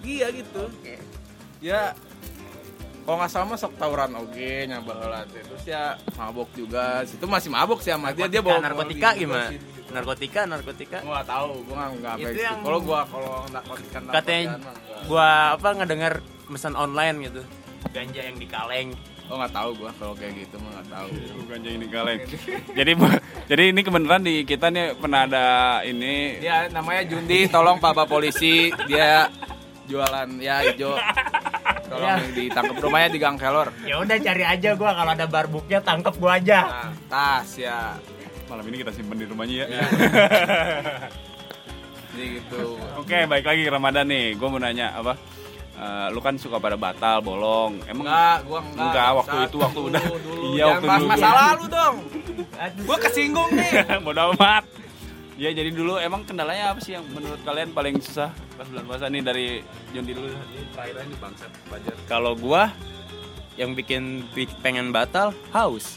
Dia 0.04 0.28
gitu. 0.30 0.68
Ya 1.62 1.94
kalau 3.02 3.18
nggak 3.18 3.32
sama 3.34 3.58
sok 3.58 3.74
tawuran 3.74 4.14
oge 4.14 4.62
nyoba 4.70 4.94
lah 5.02 5.22
terus 5.26 5.66
ya 5.66 5.98
mabok 6.14 6.46
juga 6.54 7.02
itu 7.02 7.26
masih 7.26 7.50
mabok 7.50 7.82
sih 7.82 7.90
sama 7.90 8.14
dia 8.14 8.30
dia 8.30 8.38
bawa 8.38 8.62
narkotika 8.62 9.10
bawa 9.10 9.18
gimana? 9.18 9.48
gitu. 9.50 9.66
Narkotika, 9.92 10.40
narkotika. 10.46 10.98
Gua 11.02 11.18
nggak 11.18 11.28
tahu 11.28 11.46
gua 11.66 11.74
nggak 11.74 11.90
nggak 11.98 12.14
Itu 12.14 12.24
baik 12.24 12.38
yang- 12.38 12.62
kalau 12.62 12.78
gua 12.78 13.00
kalau 13.04 13.34
narkotika 13.50 13.98
Katanya 14.06 14.46
gua 15.10 15.28
apa 15.58 15.68
ngedenger 15.74 16.14
pesan 16.46 16.74
online 16.78 17.16
gitu. 17.26 17.42
Ganja 17.90 18.20
yang 18.22 18.36
di 18.38 18.46
kaleng. 18.46 18.88
Oh 19.26 19.36
nggak 19.36 19.52
tahu 19.52 19.70
gua 19.76 19.90
kalau 19.94 20.14
kayak 20.14 20.32
gitu 20.36 20.56
mah 20.58 20.70
nggak 20.74 20.88
tahu 20.88 21.08
Bukan 21.38 21.58
jadi 21.60 21.74
ini 21.74 21.86
kaleng. 21.86 22.20
jadi 22.72 22.90
jadi 23.44 23.62
ini 23.68 23.80
kebenaran 23.80 24.22
di 24.22 24.34
kita 24.42 24.66
nih 24.68 24.94
pernah 24.94 25.24
ada 25.24 25.44
ini 25.82 26.38
dia 26.38 26.66
namanya 26.68 27.02
Jundi 27.04 27.46
tolong 27.46 27.76
pak 27.76 27.94
polisi 28.04 28.70
dia 28.84 29.28
jualan 29.84 30.28
ya 30.38 30.62
hijau 30.64 30.94
tolong 31.84 32.08
Ya. 32.08 32.16
ditangkap 32.24 32.80
rumahnya 32.80 33.08
di 33.08 33.18
Gang 33.18 33.36
Kelor 33.36 33.68
Ya 33.84 34.00
udah 34.00 34.16
cari 34.16 34.42
aja 34.42 34.72
gua 34.72 34.90
kalau 34.92 35.12
ada 35.12 35.26
barbuknya 35.26 35.78
tangkep 35.78 36.14
gua 36.16 36.40
aja. 36.40 36.58
nah, 36.64 36.90
tas 37.06 37.52
ya 37.54 37.92
malam 38.48 38.64
ini 38.64 38.80
kita 38.80 38.92
simpen 38.92 39.16
di 39.16 39.24
rumahnya 39.24 39.64
ya. 39.66 39.80
jadi 42.12 42.24
gitu 42.36 42.76
Oke, 42.96 43.24
baik 43.24 43.42
lagi 43.42 43.62
ke 43.62 43.70
Ramadan 43.70 44.04
nih. 44.04 44.36
Gue 44.36 44.46
mau 44.46 44.56
nanya 44.56 44.92
apa? 44.92 45.16
Eh, 45.72 46.06
lu 46.12 46.20
kan 46.20 46.36
suka 46.36 46.60
pada 46.60 46.76
batal, 46.76 47.24
bolong. 47.24 47.80
Emang 47.88 48.04
enggak 48.04 48.38
gua 48.44 48.60
enggak 48.60 48.84
Enggak, 48.84 49.10
waktu 49.16 49.36
itu 49.40 49.56
waktu 49.56 49.78
dulu, 49.80 49.88
udah. 49.88 50.04
dulu. 50.04 50.42
Iya, 50.52 50.58
Jangan 50.58 50.68
waktu 50.68 50.86
bahas 50.86 51.00
dulu. 51.00 51.10
masa 51.10 51.28
lalu 51.32 51.64
dong 51.66 51.96
gua 52.86 52.96
kesinggung 53.00 53.50
nih 53.56 53.72
Bodoh 54.04 54.26
amat. 54.36 54.64
Ya 55.40 55.50
jadi 55.50 55.70
dulu 55.72 55.96
emang 55.96 56.22
kendalanya 56.22 56.70
apa 56.70 56.80
sih 56.84 56.92
yang 56.94 57.02
menurut 57.08 57.40
kalian 57.42 57.72
paling 57.72 57.98
susah 57.98 58.30
pas 58.54 58.68
bulan 58.68 58.84
puasa 58.84 59.08
nih 59.08 59.22
dari 59.24 59.46
Jondi 59.90 60.12
dulu? 60.12 60.28
bangsat 61.18 61.50
Fajar 61.66 61.96
Kalau 62.06 62.36
gua 62.36 62.68
yang 63.56 63.72
bikin 63.72 64.28
pengen 64.60 64.92
batal 64.92 65.32
haus. 65.50 65.96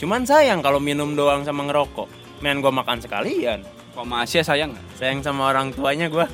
Cuman 0.00 0.24
sayang 0.24 0.64
kalau 0.64 0.80
minum 0.80 1.12
doang 1.12 1.44
sama 1.44 1.68
ngerokok. 1.68 2.08
Men 2.40 2.64
gua 2.64 2.72
makan 2.72 3.04
sekalian. 3.04 3.62
Kok 3.92 4.08
masih 4.08 4.40
sayang 4.40 4.72
nggak? 4.72 4.86
Sayang 4.96 5.20
sama 5.20 5.52
orang 5.52 5.76
tuanya 5.76 6.08
gua. 6.08 6.24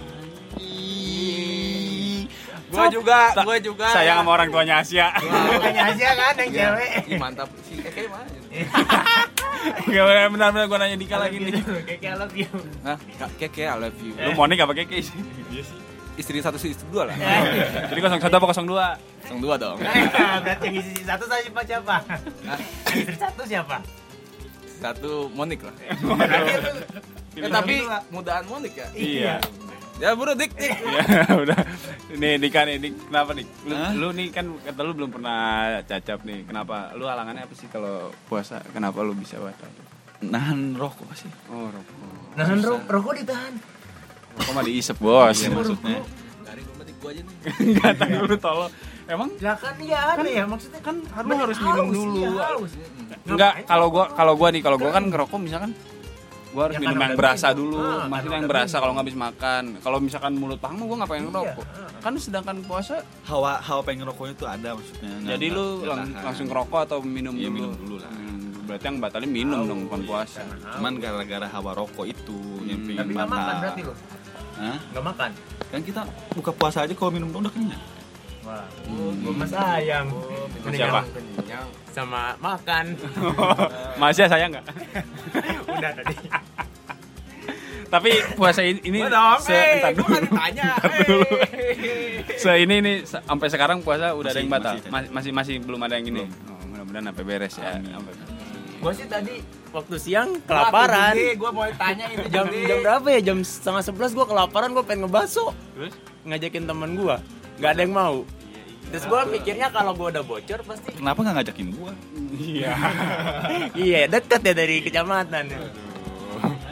Gua 2.77 2.87
juga 2.87 3.19
gua 3.39 3.57
juga 3.59 3.87
Sayang 3.91 4.17
sama 4.21 4.31
orang 4.33 4.49
tuanya 4.49 4.75
Asia. 4.79 5.07
Bukannya 5.17 5.83
aja 5.89 6.09
kan 6.13 6.35
yang 6.37 6.49
Iya. 6.49 6.61
cewek. 6.69 6.91
Ih, 7.07 7.17
mantap 7.17 7.49
si 7.63 7.75
Keke 7.77 8.03
mana 8.07 8.29
Gak 9.67 10.05
benar 10.05 10.29
benar 10.31 10.65
gue 10.65 10.79
nanya 10.79 10.97
Dika 10.97 11.17
lagi 11.17 11.37
nih. 11.39 11.53
Kayak 11.89 12.03
I 12.07 12.17
love 12.17 12.35
you. 12.35 12.49
Hah? 12.83 12.97
Kak, 13.17 13.31
Keke 13.37 13.65
I 13.65 13.75
love 13.75 13.99
you 13.99 14.13
Lu 14.15 14.31
Monik 14.33 14.59
apa 14.59 14.73
Keke 14.73 15.01
sih? 15.01 15.17
istri 16.17 16.39
satu 16.39 16.57
istri 16.57 16.73
dua 16.87 17.05
lah 17.05 17.17
Jadi 17.87 18.01
01 18.01 18.17
apa 18.17 18.47
02? 18.49 19.29
yang 19.29 19.39
dua 19.39 19.55
dong 19.57 19.77
Berarti 19.77 20.65
yang 20.65 20.77
isi 20.79 21.03
satu 21.03 21.25
saya 21.27 21.43
siapa 21.43 21.61
siapa? 21.63 21.97
Istri 22.89 23.17
satu 23.17 23.43
siapa? 23.45 23.77
satu 24.77 25.29
Monik 25.31 25.61
lah 25.61 25.75
Eh, 27.35 27.51
tapi 27.51 27.85
mudaan 28.09 28.45
Monik 28.47 28.73
ya 28.73 28.89
Iya. 28.95 29.35
Ya 29.97 30.13
bro 30.13 30.33
dik 30.33 30.53
dik 30.53 30.73
Ya 31.09 31.25
udah. 31.35 31.59
Nih 32.13 32.39
Dika 32.39 32.63
nih, 32.63 32.77
Dik, 32.79 32.93
kenapa 33.07 33.31
nih? 33.33 33.47
Lu, 33.63 33.75
Hah? 33.75 33.91
lu 33.93 34.09
nih 34.11 34.29
kan 34.31 34.47
kata 34.59 34.81
lu 34.81 34.93
belum 34.93 35.11
pernah 35.11 35.39
cacap 35.83 36.23
nih. 36.23 36.45
Kenapa? 36.45 36.93
Lu 36.93 37.05
halangannya 37.05 37.43
apa 37.43 37.53
sih 37.53 37.67
kalau 37.67 38.09
puasa? 38.25 38.63
Kenapa 38.69 39.01
lu 39.01 39.13
bisa 39.13 39.37
batal? 39.37 39.69
nahan 40.19 40.73
rokok 40.73 41.13
sih 41.13 41.29
Oh, 41.47 41.69
rokok. 41.69 41.97
nahan 42.35 42.57
ro- 42.59 42.81
rokok 42.83 43.13
ditahan. 43.17 43.53
Rokok 44.35 44.53
mah 44.55 44.65
diisep, 44.65 44.97
Bos. 44.97 45.37
Iya, 45.37 45.53
maksudnya 45.53 46.01
dari 46.41 46.63
rumah 46.63 46.85
dik 46.85 46.97
gua 46.97 47.11
aja 47.11 47.21
nih 47.21 47.37
Enggak 47.67 47.93
tahu 47.95 48.13
dulu 48.23 48.37
tolong. 48.39 48.73
Emang 49.07 49.29
Lah 49.39 49.55
kan 49.55 49.75
iya 49.79 49.99
aneh 50.11 50.33
ya 50.35 50.45
maksudnya 50.45 50.81
kan 50.81 50.97
lu 50.99 51.35
harus 51.37 51.59
minum 51.59 51.87
dulu. 51.87 52.17
Iya, 52.17 52.31
haus. 52.49 52.73
enggak 53.25 53.53
kalau 53.67 53.87
gua 53.89 54.05
kalau 54.11 54.35
gua 54.35 54.49
nih 54.49 54.63
kalau 54.63 54.77
gua 54.77 54.91
kan 54.91 55.05
ngerokok 55.05 55.37
misalkan 55.37 55.71
gua 56.57 56.63
harus 56.65 56.75
Ya, 56.75 56.81
minum 56.83 56.97
kan 56.97 57.05
yang 57.05 57.15
berasa 57.15 57.47
minum. 57.47 57.59
dulu 57.61 57.77
Ah, 57.77 57.85
maksudnya 58.03 58.17
kan 58.27 58.33
yang 58.35 58.49
berasa 58.49 58.75
kalau 58.75 58.91
nggak 58.91 59.05
habis 59.05 59.19
makan 59.19 59.63
kalau 59.79 59.99
misalkan 59.99 60.33
mulut 60.35 60.57
paham 60.57 60.77
gua 60.81 60.97
nggak 60.97 61.11
pengen 61.11 61.25
ngerokok 61.29 61.67
Iya. 61.69 61.87
kan 62.01 62.13
sedangkan 62.17 62.57
puasa 62.63 62.95
hawa 63.23 63.53
hawa 63.61 63.81
pengen 63.83 64.05
rokoknya 64.07 64.35
tuh 64.35 64.49
ada 64.49 64.69
maksudnya 64.73 65.13
jadi 65.29 65.47
lu 65.51 65.67
lang- 65.83 66.09
tahan. 66.09 66.25
langsung 66.25 66.47
ngerokok 66.49 66.81
atau 66.83 66.99
minum 66.99 67.35
Iya, 67.35 67.47
dulu 67.47 67.55
minum 67.55 67.73
dulu 67.77 67.97
lah. 67.99 68.09
Hmm, 68.09 68.41
berarti 68.65 68.85
yang 68.85 68.97
batalin 68.99 69.31
minum 69.31 69.61
dong 69.63 69.81
bukan 69.85 70.01
puasa 70.03 70.41
cuman 70.73 70.93
gara-gara 70.97 71.47
hawa 71.47 71.71
rokok 71.75 72.07
itu 72.07 72.39
yang 72.65 72.81
Hmm. 72.81 72.87
pengen 72.89 72.99
Tapi 72.99 73.13
nggak 73.13 73.27
batal. 73.27 73.37
makan 73.39 73.55
berarti 73.61 73.81
lo? 73.83 73.95
Hah? 74.57 74.79
Nggak 74.91 75.05
makan? 75.07 75.31
kan 75.67 75.81
kita 75.83 76.01
buka 76.33 76.51
puasa 76.51 76.79
aja 76.81 76.95
kalau 76.95 77.11
minum 77.11 77.29
dong 77.29 77.43
udah 77.43 77.53
kenyang 77.53 77.83
Wah, 78.47 78.63
gua 78.87 79.33
mah 79.35 79.49
sayang. 79.49 80.07
Mendingan 80.63 80.87
Siapa? 80.89 81.01
kenyang 81.35 81.67
Sama 81.91 82.23
makan. 82.39 82.85
masih 84.01 84.27
sayang 84.27 84.51
nggak 84.53 84.65
Udah 85.73 85.91
tadi. 85.93 86.15
tapi 87.87 88.11
puasa 88.35 88.61
ini, 88.61 88.83
dong 89.01 89.39
se, 89.41 89.55
entar 89.55 89.95
dulu. 89.95 90.11
Entar 90.19 90.91
dulu. 91.07 91.23
se 92.37 92.51
ini 92.57 92.77
nih 92.79 92.97
sampai 93.03 93.47
sekarang 93.47 93.79
puasa 93.81 94.11
udah 94.11 94.27
ada 94.29 94.35
Masih, 94.35 94.43
yang 94.43 94.51
batal 94.51 94.75
masih, 94.75 94.91
masih 94.91 95.11
masih, 95.11 95.31
masih 95.33 95.55
belum 95.63 95.81
ada 95.81 95.95
yang 95.95 96.07
ini 96.09 96.27
oh, 96.27 96.67
mudah-mudahan 96.67 97.05
sampai 97.09 97.25
beres 97.25 97.55
ya. 97.57 97.79
Sampai- 97.79 98.19
Gua 98.77 98.93
sih 98.93 99.07
tadi 99.07 99.35
waktu 99.71 99.95
siang 99.97 100.29
kelaparan. 100.45 101.15
gua 101.35 101.51
mau 101.51 101.65
tanya 101.73 102.07
itu 102.09 102.27
Jam 102.29 102.47
jam 102.51 102.79
berapa 102.83 103.07
ya? 103.09 103.21
Jam 103.25 103.39
setengah 103.41 103.83
sebelas 103.83 104.11
gua 104.13 104.27
kelaparan 104.27 104.69
gua 104.71 104.83
pengen 104.83 105.07
ngebaso. 105.07 105.55
terus 105.73 105.95
Ngajakin 106.23 106.67
temen 106.67 106.91
gua. 106.93 107.17
Nggak 107.57 107.71
ada 107.73 107.81
yang 107.83 107.95
mau. 107.95 108.17
Terus 108.87 109.05
gua 109.11 109.27
mikirnya 109.27 109.69
kalau 109.75 109.93
gua 109.99 110.15
udah 110.15 110.25
bocor 110.25 110.63
pasti 110.63 110.95
kenapa 110.95 111.19
nggak 111.27 111.35
ngajakin 111.43 111.69
gua 111.75 111.93
iya 112.39 112.75
iya 113.89 114.01
deket 114.07 114.41
ya 114.47 114.55
dari 114.55 114.77
kecamatan. 114.87 115.45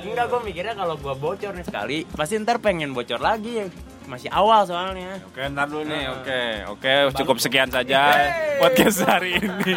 Enggak 0.04 0.26
gua 0.30 0.40
mikirnya 0.46 0.74
kalau 0.78 0.94
gua 0.94 1.18
bocor 1.18 1.52
nih 1.58 1.66
sekali 1.66 1.98
pasti 2.14 2.38
ntar 2.38 2.62
pengen 2.62 2.94
bocor 2.94 3.18
lagi. 3.18 3.66
Masih 4.04 4.28
awal 4.28 4.68
soalnya. 4.68 5.16
Oke, 5.32 5.48
ntar 5.48 5.64
dulu 5.64 5.88
nih. 5.88 6.12
Oke, 6.12 6.40
oke, 6.68 6.92
cukup 7.16 7.40
sekian 7.40 7.72
saja 7.72 8.12
podcast 8.60 9.00
hari 9.00 9.40
ini. 9.40 9.74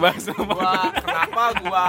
Bahas 0.00 0.26
gua 0.32 0.90
kenapa 0.96 1.44
gua 1.60 1.88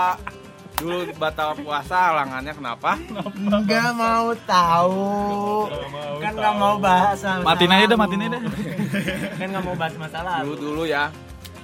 dulu 0.86 1.18
batal 1.18 1.58
puasa 1.58 2.14
halangannya 2.14 2.54
kenapa 2.54 3.02
Enggak 3.34 3.90
mau 3.92 4.30
tahu. 4.46 5.66
Kan 6.24 6.32
nggak 6.32 6.56
mau 6.56 6.78
bahas 6.78 7.18
masalah. 7.18 7.42
matiin 7.44 7.74
aja 7.74 7.86
dah 7.90 7.98
matiin 7.98 8.22
aja 8.22 8.30
dah 8.32 8.42
Kan 9.36 9.48
nggak 9.50 9.64
mau 9.66 9.76
bahas 9.76 9.96
masalah. 9.98 10.46
dulu 10.46 10.56
dulu 10.56 10.84
ya 10.86 11.10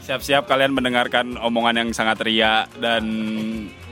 Siap-siap 0.01 0.50
kalian 0.50 0.74
mendengarkan 0.74 1.38
omongan 1.38 1.78
yang 1.78 1.90
sangat 1.94 2.25
ria 2.25 2.66
dan 2.75 3.06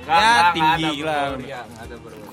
ya 0.01 0.49
tinggi 0.51 1.05
lah. 1.05 1.37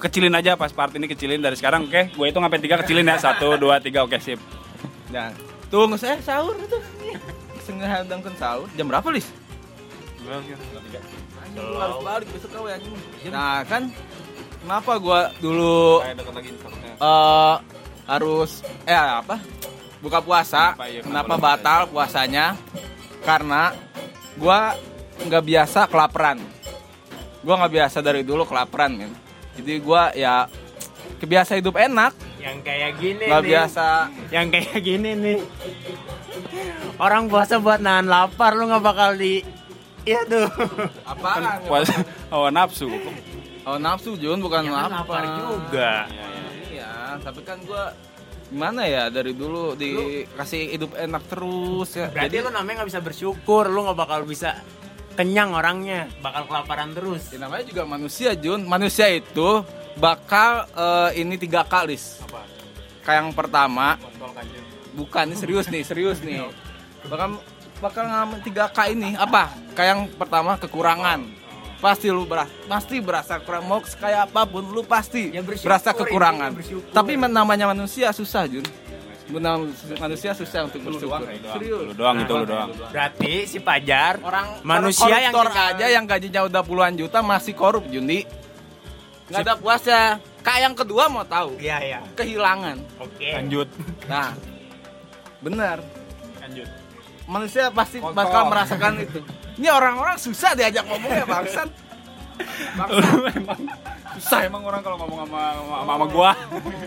Kecilin 0.00 0.32
aja 0.32 0.56
pas 0.56 0.72
part 0.72 0.96
ini 0.96 1.04
kecilin 1.04 1.44
dari 1.44 1.60
sekarang, 1.60 1.84
oke? 1.84 2.16
Gue 2.16 2.26
itu 2.26 2.40
sampai 2.40 2.56
tiga 2.56 2.80
kecilin 2.80 3.04
ya, 3.04 3.20
satu, 3.28 3.60
dua, 3.60 3.76
tiga, 3.76 4.00
oke 4.00 4.16
sip. 4.16 4.40
Nah, 5.12 5.28
tunggu 5.68 6.00
saya 6.00 6.16
sahur 6.24 6.56
itu. 6.56 6.80
Setengah 7.60 8.00
hadangkan 8.00 8.32
sahur. 8.40 8.64
Jam 8.72 8.88
berapa, 8.88 9.04
Lis? 9.12 9.28
Anjing, 11.56 11.72
lu 11.72 11.78
harus 11.80 11.98
balik 12.04 12.28
besok 12.28 12.50
kau 12.52 12.68
ya 12.68 12.76
anjing. 12.76 12.94
Nah, 13.32 13.64
kan 13.64 13.82
kenapa 14.60 14.92
gua 15.00 15.20
dulu 15.40 16.04
Kayak 16.04 16.16
dekat 16.20 16.34
lagi 16.36 16.48
infonya. 16.52 16.92
eh 17.00 17.54
harus 18.06 18.50
eh 18.84 18.92
apa? 18.94 19.36
Buka 20.04 20.20
puasa. 20.20 20.76
Kenapa, 20.76 20.86
iya, 20.92 21.00
Kenapa 21.00 21.34
batal 21.40 21.80
puasanya? 21.88 22.46
Karena 23.24 23.72
gua 24.36 24.76
nggak 25.24 25.44
biasa 25.48 25.80
kelaparan. 25.88 26.38
Gua 27.40 27.54
nggak 27.56 27.72
biasa 27.72 27.98
dari 28.04 28.20
dulu 28.20 28.44
kelaparan, 28.44 28.92
men. 28.92 29.12
Jadi 29.56 29.80
gua 29.80 30.12
ya 30.12 30.44
kebiasa 31.16 31.56
hidup 31.56 31.80
enak, 31.80 32.12
Yang 32.36 32.58
kayak 32.62 32.92
gini 33.00 33.24
nggak 33.24 33.40
nih. 33.40 33.48
biasa 33.48 33.86
Yang 34.28 34.46
kayak 34.52 34.78
gini 34.84 35.10
nih. 35.16 35.38
Orang 37.00 37.32
puasa 37.32 37.56
buat 37.56 37.80
nahan 37.80 38.04
lapar 38.04 38.52
lu 38.52 38.68
nggak 38.68 38.84
bakal 38.84 39.16
di 39.16 39.40
Iya 40.06 40.20
tuh. 40.24 40.46
apaan? 41.02 41.66
Puasa 41.66 41.94
hawa 42.30 42.48
nafsu. 42.54 42.86
Oh 43.66 43.76
nafsu 43.76 44.14
Jun 44.14 44.38
bukan 44.38 44.62
Ya 44.62 44.70
kan 44.70 44.94
lapar. 44.94 45.02
lapar 45.02 45.24
juga. 45.34 45.92
Iya, 46.70 47.18
tapi 47.18 47.42
kan 47.42 47.58
gua 47.66 47.90
gimana 48.46 48.86
ya 48.86 49.10
dari 49.10 49.34
dulu 49.34 49.74
dikasih 49.74 50.78
hidup 50.78 50.94
enak 50.94 51.22
terus 51.26 51.98
ya. 51.98 52.06
Berarti 52.06 52.36
lu 52.38 52.50
namanya 52.54 52.74
nggak 52.82 52.90
bisa 52.94 53.02
bersyukur, 53.02 53.66
lu 53.66 53.82
nggak 53.82 53.98
bakal 53.98 54.22
bisa 54.22 54.62
kenyang 55.18 55.50
orangnya, 55.50 56.06
bakal 56.22 56.46
kelaparan 56.46 56.94
terus. 56.94 57.34
Ya, 57.34 57.42
namanya 57.42 57.66
juga 57.66 57.82
manusia 57.82 58.30
Jun. 58.38 58.62
Manusia 58.62 59.10
itu 59.10 59.66
bakal 59.98 60.70
eh, 60.70 61.18
ini 61.18 61.34
tiga 61.34 61.66
kali. 61.66 61.98
Kayak 63.02 63.26
yang 63.26 63.34
pertama, 63.34 63.98
bukan 64.94 65.26
ini 65.26 65.34
serius 65.34 65.66
nih, 65.66 65.82
serius 65.82 66.22
nih. 66.22 66.46
Bakal 67.10 67.38
bakal 67.78 68.04
ngalamin 68.04 68.40
tiga 68.40 68.68
K 68.68 68.92
ini 68.92 69.12
apa? 69.14 69.52
Kayak 69.72 69.88
yang 69.92 70.02
pertama 70.14 70.56
kekurangan. 70.56 71.20
Pasti 71.76 72.08
lu 72.08 72.24
beras, 72.24 72.48
pasti 72.64 73.04
berasa 73.04 73.36
kurang 73.36 73.68
mau 73.68 73.84
kayak 73.84 74.32
apa 74.32 74.48
pun 74.48 74.64
lu 74.64 74.80
pasti 74.80 75.28
Ya, 75.28 75.44
berasa 75.44 75.92
kekurangan. 75.92 76.56
bersyukur. 76.56 76.88
Tapi 76.88 77.20
namanya 77.20 77.68
manusia 77.68 78.08
susah 78.16 78.48
Jun. 78.48 78.64
Benar 79.28 79.60
manusia 80.00 80.32
susah 80.32 80.64
untuk 80.64 80.80
bersyukur. 80.80 81.20
Serius. 81.28 81.82
Lu 81.90 81.92
doang 81.92 82.16
itu 82.16 82.32
lu 82.32 82.46
doang. 82.48 82.72
Berarti 82.88 83.44
si 83.44 83.58
Pajar 83.60 84.22
Orang 84.24 84.64
manusia 84.64 85.20
yang 85.20 85.34
aja 85.36 85.86
yang 85.90 86.08
gajinya 86.08 86.48
udah 86.48 86.62
puluhan 86.64 86.96
juta 86.96 87.20
masih 87.20 87.52
korup 87.52 87.84
Jundi. 87.92 88.24
Nggak 89.28 89.42
ada 89.42 89.54
puasnya. 89.58 90.02
Kak 90.46 90.62
yang 90.62 90.74
kedua 90.78 91.10
mau 91.10 91.26
tahu 91.26 91.58
Iya, 91.58 91.76
iya. 91.82 91.98
kehilangan. 92.14 92.78
Oke. 93.02 93.34
Lanjut. 93.34 93.66
Nah, 94.06 94.30
benar. 95.42 95.82
Lanjut. 96.38 96.85
Manusia 97.26 97.74
pasti 97.74 97.98
Kotor. 97.98 98.14
bakal 98.14 98.42
merasakan 98.46 99.02
itu. 99.02 99.18
Ini 99.58 99.68
orang-orang 99.68 100.14
susah 100.16 100.54
diajak 100.54 100.86
ngomong 100.86 101.10
ya 101.10 101.26
bangsat. 101.34 101.68
emang 102.76 103.56
susah 104.20 104.44
emang 104.44 104.60
orang 104.60 104.84
kalau 104.84 105.00
ngomong 105.00 105.24
sama 105.24 105.40
sama, 105.56 105.76
sama 105.88 106.04
gua. 106.06 106.30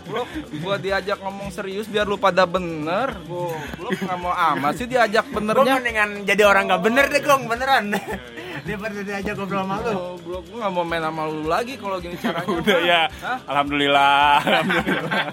Bro, 0.05 0.23
gua 0.61 0.75
diajak 0.77 1.17
ngomong 1.19 1.49
serius 1.49 1.89
biar 1.89 2.05
lu 2.05 2.15
pada 2.15 2.45
bener. 2.45 3.17
Gua 3.25 3.57
belum 3.75 3.91
nggak 3.97 4.19
mau 4.21 4.31
amat 4.53 4.77
sih 4.77 4.85
diajak 4.85 5.25
benernya. 5.27 5.81
mendingan 5.81 6.09
jadi 6.23 6.45
orang 6.45 6.69
nggak 6.69 6.83
bener 6.85 7.05
deh 7.09 7.21
gong 7.21 7.49
beneran. 7.49 7.97
Daripada 8.69 9.01
diajak 9.01 9.33
ngobrol 9.35 9.65
sama 9.65 9.75
lu. 9.81 9.89
Oh, 9.91 10.13
gua 10.21 10.39
nggak 10.45 10.71
mau 10.71 10.85
main 10.85 11.01
sama 11.01 11.21
lu 11.25 11.43
lagi 11.49 11.73
kalau 11.75 11.97
gini 11.97 12.15
caranya. 12.21 12.47
Udah 12.47 12.79
ya. 12.85 13.01
Hah? 13.25 13.37
Alhamdulillah. 13.49 14.33
Alhamdulillah. 14.45 15.25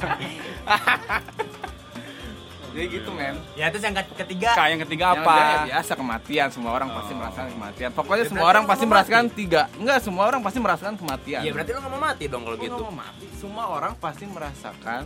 Jadi 2.76 2.92
gitu 2.92 3.08
men. 3.08 3.40
Ya 3.56 3.72
terus 3.72 3.80
yang 3.88 3.96
ketiga 3.96 4.52
Kak 4.52 4.68
yang 4.68 4.80
ketiga 4.84 5.16
Yang 5.16 5.24
apa? 5.24 5.32
ada 5.32 5.48
ya 5.48 5.60
biasa 5.64 5.92
kematian, 5.96 6.48
semua 6.52 6.70
orang 6.76 6.88
pasti 6.92 7.12
merasakan 7.16 7.50
kematian. 7.56 7.90
Pokoknya 7.96 8.20
Ya, 8.20 8.28
semua 8.28 8.46
orang 8.52 8.64
pasti 8.68 8.84
merasakan 8.84 9.24
tiga. 9.32 9.62
Enggak, 9.80 9.98
semua 10.04 10.22
orang 10.28 10.40
pasti 10.44 10.58
merasakan 10.60 10.94
kematian. 11.00 11.40
Iya 11.40 11.50
berarti 11.56 11.70
lu 11.72 11.78
nggak 11.80 11.92
mau 11.96 12.02
mati 12.04 12.24
dong 12.28 12.42
kalau 12.44 12.56
gitu. 12.60 12.82
mau 12.84 12.96
mati. 13.00 13.26
Semua 13.40 13.64
orang 13.72 13.92
pasti 13.96 14.24
merasakan 14.28 15.02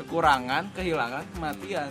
kekurangan, 0.00 0.62
kehilangan, 0.72 1.24
kematian. 1.36 1.90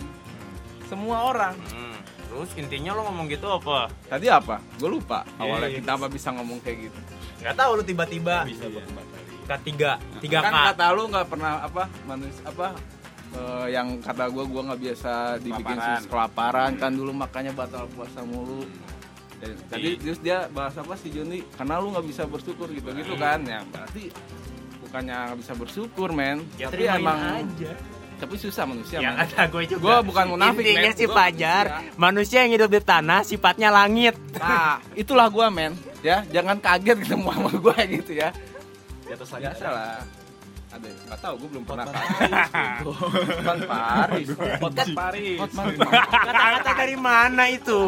Semua 0.90 1.16
orang. 1.30 1.54
Hmm. 1.70 1.94
Terus 2.26 2.50
intinya 2.58 2.90
lu 2.98 3.06
ngomong 3.06 3.30
gitu 3.30 3.46
apa? 3.46 3.86
Tadi 4.10 4.26
apa? 4.26 4.58
Gue 4.82 4.90
lupa. 4.90 5.22
Awalnya 5.38 5.70
iya. 5.70 5.78
kita 5.78 5.90
apa 5.94 6.06
bisa 6.10 6.34
ngomong 6.34 6.58
kayak 6.58 6.90
gitu. 6.90 7.00
Gak 7.46 7.54
tahu 7.54 7.70
lu 7.78 7.82
tiba-tiba 7.86 8.42
ketiga 9.48 9.96
tiga 10.20 10.44
kan 10.44 10.52
kata 10.52 10.92
lu 10.92 11.08
nggak 11.08 11.24
pernah 11.24 11.64
apa 11.64 11.88
manusia 12.04 12.44
apa 12.44 12.76
eh, 13.30 13.66
yang 13.70 13.98
kata 13.98 14.26
gue 14.26 14.44
gue 14.44 14.62
nggak 14.64 14.80
biasa 14.80 15.12
dibikin 15.38 15.64
Kelaparan. 15.74 15.96
sus 15.96 16.06
kelaparan 16.06 16.70
kan 16.74 16.90
dulu 16.90 17.12
makanya 17.12 17.52
batal 17.52 17.84
puasa 17.88 18.20
mulu 18.22 18.64
Dan 19.38 19.54
tadi 19.68 19.94
terus 19.96 20.18
dia 20.18 20.46
bahas 20.48 20.74
apa 20.74 20.94
sih 20.94 21.08
Joni 21.08 21.46
karena 21.52 21.78
lu 21.78 21.90
nggak 21.90 22.06
bisa 22.06 22.22
bersyukur 22.24 22.66
gitu 22.68 22.90
gitu 22.90 23.14
kan 23.14 23.38
ya 23.40 23.62
berarti 23.64 24.10
bukannya 24.80 25.16
nggak 25.30 25.38
bisa 25.38 25.52
bersyukur 25.54 26.08
men 26.10 26.42
Ya 26.54 26.66
tapi 26.66 26.84
terimain 26.84 26.98
emang 26.98 27.18
aja. 27.44 27.72
tapi 28.18 28.34
susah 28.34 28.64
manusia 28.64 28.98
Ya 28.98 29.14
men. 29.14 29.18
kata 29.22 29.42
gue 29.46 29.62
juga. 29.68 29.80
Gua 29.80 29.96
bukan 30.02 30.24
munafik, 30.28 30.66
Intinya 30.66 30.90
men. 30.90 30.98
si 30.98 31.06
Fajar, 31.06 31.64
manusia 31.94 32.38
yang 32.42 32.52
hidup 32.52 32.66
di 32.68 32.80
tanah 32.80 33.22
sifatnya 33.22 33.70
langit. 33.70 34.18
nah 34.34 34.82
itulah 34.92 35.28
gue 35.28 35.46
men 35.48 35.72
ya 36.00 36.26
jangan 36.28 36.58
kaget 36.58 36.98
ketemu 36.98 37.28
sama 37.28 37.50
gue 37.52 37.76
gitu 37.96 38.12
ya 38.16 38.34
Di 39.00 39.14
atas 39.14 39.28
lagi. 39.30 39.44
biasa 39.46 39.66
lah 39.68 39.98
ada 40.68 40.84
nggak 40.84 41.18
tahu 41.18 41.34
gue 41.40 41.48
belum 41.48 41.64
pernah 41.64 41.84
Hotman 41.88 43.58
Paris 43.64 44.26
Hotman 44.36 44.88
Paris 44.92 45.38
Hotman 45.40 45.66
Kata-kata 46.04 46.70
dari 46.76 46.92
mana 46.94 47.44
itu? 47.48 47.78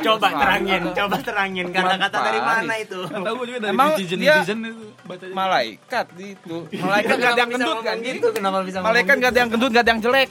Coba 0.00 0.28
terangin, 0.30 0.82
coba 0.92 1.16
terangin 1.18 1.66
kata-kata 1.72 2.18
dari 2.20 2.40
mana 2.40 2.72
itu? 2.76 2.98
Tahu 3.08 3.34
gue 3.34 3.46
juga 3.48 3.58
dari 3.64 3.72
Emang 3.72 3.88
netizen 3.96 4.20
itu 4.20 4.84
malaikat 5.32 6.06
gitu 6.12 6.56
malaikat 6.76 7.16
gak 7.16 7.30
ada 7.30 7.40
yang 7.40 7.50
gendut 7.50 7.78
kan 7.80 7.96
gitu? 7.98 8.26
Kenapa 8.36 8.56
bisa 8.62 8.78
malaikat 8.80 9.14
gak 9.16 9.30
ada 9.32 9.40
yang 9.40 9.50
gendut 9.50 9.70
gak 9.70 9.82
ada 9.82 9.90
yang 9.90 10.00
jelek. 10.00 10.28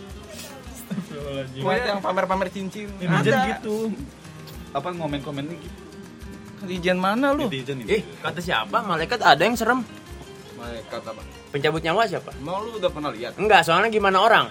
Gak 1.60 1.74
ada 1.74 1.90
yang 1.90 2.02
pamer-pamer 2.02 2.48
cincin 2.50 2.86
Netizen 2.96 3.34
Ada. 3.34 3.50
gitu. 3.56 3.90
Apa 4.72 4.94
komen-komennya 4.94 5.58
gitu. 5.58 5.80
Netizen 6.60 6.98
mana 6.98 7.34
lu 7.34 7.50
Netizen 7.50 7.82
Eh, 7.84 8.02
itu. 8.02 8.14
kata 8.22 8.40
siapa? 8.40 8.78
Malaikat 8.84 9.20
ada 9.20 9.42
yang 9.42 9.58
serem. 9.58 9.82
malaikat 10.54 11.02
apa 11.02 11.22
Pencabut 11.50 11.82
nyawa 11.82 12.06
siapa? 12.06 12.32
mau 12.40 12.62
lu 12.62 12.78
udah 12.78 12.90
pernah 12.90 13.10
lihat 13.10 13.34
Enggak, 13.36 13.62
soalnya 13.64 13.90
gimana 13.90 14.18
orang? 14.20 14.48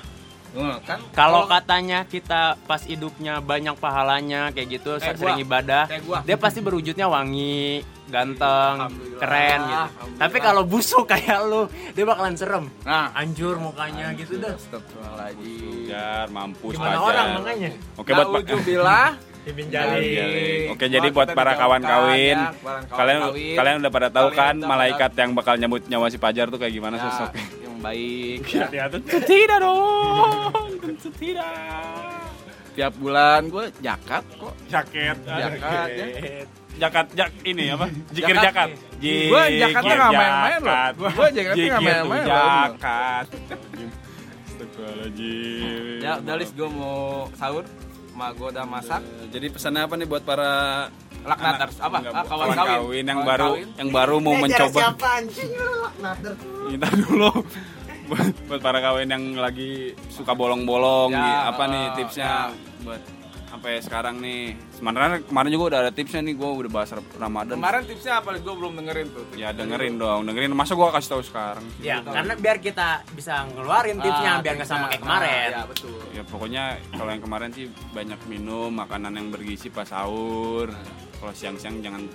Nah, 0.48 0.80
kan 0.80 0.96
Kalau 1.12 1.44
katanya 1.44 2.08
kita 2.08 2.56
pas 2.64 2.80
hidupnya 2.80 3.38
banyak 3.38 3.76
pahalanya 3.76 4.48
kayak 4.50 4.80
gitu, 4.80 4.96
Kayak 4.96 5.14
sering 5.14 5.36
gua. 5.36 5.44
ibadah, 5.44 5.84
Kayak 5.86 6.02
gua. 6.08 6.18
dia 6.24 6.36
pasti 6.40 6.58
berwujudnya 6.58 7.04
wangi, 7.04 7.84
ganteng, 8.08 8.88
keren 9.20 9.60
gitu. 9.60 9.84
Tapi 10.16 10.36
kalau 10.40 10.64
busuk 10.64 11.04
kayak 11.04 11.44
lu, 11.44 11.68
dia 11.92 12.02
bakalan 12.02 12.32
serem. 12.32 12.64
nah 12.80 13.12
Anjur 13.12 13.60
mukanya 13.60 14.16
gitu 14.16 14.40
dah. 14.40 14.56
Astagfirullahaladzim 14.56 16.32
mampus 16.32 16.72
Gimana 16.74 16.96
Fajar. 16.96 17.06
orang 17.06 17.26
makanya? 17.36 17.70
Oke 17.94 18.10
buat 18.10 18.26
Pak. 18.32 18.42
Nauzubillah. 19.48 19.50
Ibin 19.50 19.66
Jali. 19.66 20.68
Oke, 20.68 20.84
jadi 20.86 21.08
buat 21.08 21.28
para 21.30 21.52
dijauhkan, 21.52 21.80
kawan 21.80 21.82
kawin, 21.82 22.36
ya, 22.36 22.52
para 22.54 22.80
kawan 22.84 22.84
kalian 22.90 23.20
kawin. 23.22 23.56
kalian 23.56 23.76
udah 23.78 23.92
pada 23.92 24.08
tahu 24.08 24.28
Kalian 24.30 24.56
kan 24.60 24.68
malaikat 24.68 25.10
yang 25.14 25.30
bakal 25.32 25.54
nyambut 25.56 25.82
nyawa 25.86 26.06
si 26.06 26.18
Pajar 26.18 26.46
tuh 26.46 26.58
kayak 26.58 26.70
gimana 26.70 26.96
Ya, 26.96 27.02
sosoknya? 27.02 27.44
yang 27.58 27.76
baik 27.78 28.42
ya. 28.44 28.66
Tidak 28.68 29.58
dong, 29.58 30.70
tidak. 31.14 31.54
tiap 32.74 32.94
bulan 32.94 33.42
gue 33.48 33.64
jakat 33.80 34.22
kok 34.38 34.54
Jaket, 34.68 35.18
Jakat, 35.26 35.88
ya. 35.90 36.06
jakat, 36.78 37.06
jak 37.10 37.30
ini 37.42 37.74
apa? 37.74 37.86
Jikir 38.14 38.36
Jakat. 38.38 38.68
Gue 39.00 39.42
jakatnya 39.58 39.94
nggak 39.96 40.12
main-main 40.14 40.60
loh. 40.62 41.10
Gue 41.10 41.26
jakatnya 41.32 41.66
nggak 41.68 41.82
main-main 41.82 42.22
loh. 42.22 42.38
Jakat. 42.38 43.26
Astagfirullahaladzim. 44.48 46.02
ya 46.02 46.12
udah 46.18 46.34
lis 46.34 46.50
gue 46.50 46.68
mau 46.68 47.26
sahur 47.32 47.62
ma 48.18 48.34
gue 48.34 48.48
udah 48.48 48.66
masak 48.66 48.98
Jadi 49.28 49.46
pesannya 49.48 49.82
apa 49.82 49.94
nih 49.94 50.04
buat 50.04 50.22
para 50.22 50.50
Laknaters. 51.20 51.76
Apa? 51.78 51.96
enggak, 52.00 52.12
Ah, 52.12 52.24
kawan 52.24 52.46
kawan 52.46 52.56
kawin. 52.56 52.70
kawin 52.80 53.04
yang 53.04 53.20
Kawan 53.20 53.30
baru 53.30 53.48
kawin. 53.52 53.68
yang 53.76 53.90
baru 53.90 54.16
mau 54.18 54.34
mencoba 54.36 54.78
Siapa 54.80 55.08
anjing 55.14 55.50
dulu 56.98 57.30
buat, 58.08 58.26
buat 58.48 58.60
para 58.60 58.78
kawin 58.80 59.08
yang 59.08 59.24
lagi 59.36 59.70
suka 60.08 60.32
bolong-bolong 60.32 61.10
Ya, 61.10 61.20
gitu. 61.20 61.38
apa 61.48 61.62
nih 61.64 61.82
eh, 61.84 61.92
tipsnya 61.94 62.26
ya. 62.26 62.42
buat 62.82 63.02
sampai 63.58 63.82
sekarang 63.82 64.22
nih. 64.22 64.54
Sebenarnya 64.70 65.18
kemarin 65.26 65.50
juga 65.50 65.64
udah 65.74 65.78
ada 65.82 65.90
tipsnya 65.90 66.22
nih 66.22 66.38
gue 66.38 66.46
udah 66.46 66.70
bahas 66.70 66.94
Ramadan. 66.94 67.58
Kemarin 67.58 67.82
tipsnya 67.90 68.22
apa? 68.22 68.38
Gue 68.38 68.54
belum 68.54 68.72
dengerin 68.78 69.06
tuh 69.10 69.24
ya 69.34 69.50
dengerin 69.50 69.98
dong. 69.98 70.30
Dengerin 70.30 70.54
masa 70.54 70.78
gue 70.78 70.86
kasih 70.86 71.10
tahu 71.10 71.22
sekarang? 71.26 71.66
Ya, 71.82 71.98
karena 72.00 72.38
biar 72.38 72.62
kita 72.62 73.02
bisa 73.10 73.42
ngeluarin 73.50 73.98
tipsnya 73.98 74.30
Ah, 74.30 74.38
biar 74.38 74.54
nggak 74.54 74.68
sama 74.70 74.86
tipsnya. 74.86 74.90
kayak 74.94 75.02
kemarin. 75.02 75.50
Ah, 75.50 75.50
ya 75.50 75.62
betul. 75.66 75.98
Ya 76.14 76.22
pokoknya 76.22 76.64
kalau 76.94 77.10
yang 77.10 77.22
kemarin 77.26 77.50
sih 77.50 77.66
banyak 77.90 78.20
minum 78.30 78.70
makanan 78.70 79.12
yang 79.18 79.26
bergizi 79.34 79.68
pas 79.68 79.90
sahur. 79.90 80.70
Kalau 81.18 81.34
siang-siang 81.34 81.82
jangan 81.82 82.06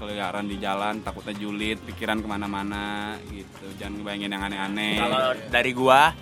keliaran 0.00 0.48
di 0.48 0.56
jalan 0.56 1.04
takutnya 1.04 1.36
julid 1.36 1.76
pikiran 1.84 2.16
ke 2.16 2.26
mana-mana 2.26 3.12
gitu. 3.28 3.68
Jangan 3.76 4.00
bayangin 4.00 4.32
yang 4.32 4.48
aneh-aneh. 4.48 4.96
Kalau 4.96 5.20
dari 5.52 5.72
gua, 5.76 6.16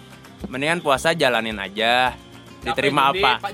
mendingan 0.51 0.83
puasa 0.83 1.15
jalanin 1.15 1.55
aja. 1.55 2.19
Diterima 2.61 3.09
apa? 3.09 3.41
Pak 3.41 3.53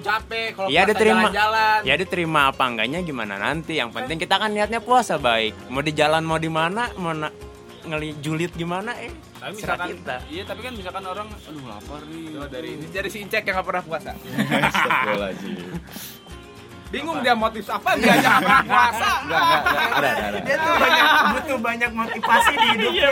kalau 0.52 0.68
Iya 0.68 0.82
diterima. 0.84 1.30
jalan-jalan. 1.30 1.78
Ya 1.86 1.94
diterima 1.94 2.40
apa 2.50 2.64
enggaknya 2.66 2.98
gimana 3.00 3.34
nanti. 3.38 3.78
Yang 3.78 3.90
penting 3.94 4.16
kita 4.18 4.34
kan 4.36 4.50
niatnya 4.50 4.82
puasa 4.82 5.14
baik. 5.16 5.54
Mau 5.70 5.78
di 5.80 5.94
jalan 5.94 6.26
mau 6.26 6.36
di 6.36 6.50
mana, 6.50 6.90
mau 6.98 7.14
na- 7.14 7.34
ngeli 7.86 8.18
julid 8.18 8.50
gimana 8.50 8.98
eh 8.98 9.14
Tapi 9.38 9.62
misalkan 9.62 9.94
kita 9.94 10.16
iya 10.26 10.42
tapi 10.42 10.58
kan 10.58 10.74
misalkan 10.74 11.06
orang 11.06 11.30
aduh 11.30 11.64
lapar 11.70 12.02
nih. 12.02 12.34
Coba 12.34 12.46
dari 12.50 12.68
ini 12.74 12.86
dari 12.90 13.08
si 13.08 13.22
Incek 13.22 13.46
yang 13.46 13.62
gak 13.62 13.66
pernah 13.70 13.82
puasa. 13.86 14.10
Bingung 16.86 17.18
dia 17.22 17.34
motif 17.34 17.66
apa 17.66 17.94
dia 17.94 18.14
jangan 18.18 18.42
pernah 18.42 18.62
puasa. 18.66 19.10
Enggak, 19.22 19.38
enggak, 19.38 19.62
enggak. 19.62 19.86
Ada, 19.86 20.08
ada, 20.10 20.24
ada. 20.26 20.38
dia 20.42 20.56
tuh 20.58 20.74
banyak 20.74 21.06
butuh 21.30 21.58
banyak 21.62 21.90
motivasi 21.94 22.52
di 22.54 22.66
hidupnya 22.74 23.10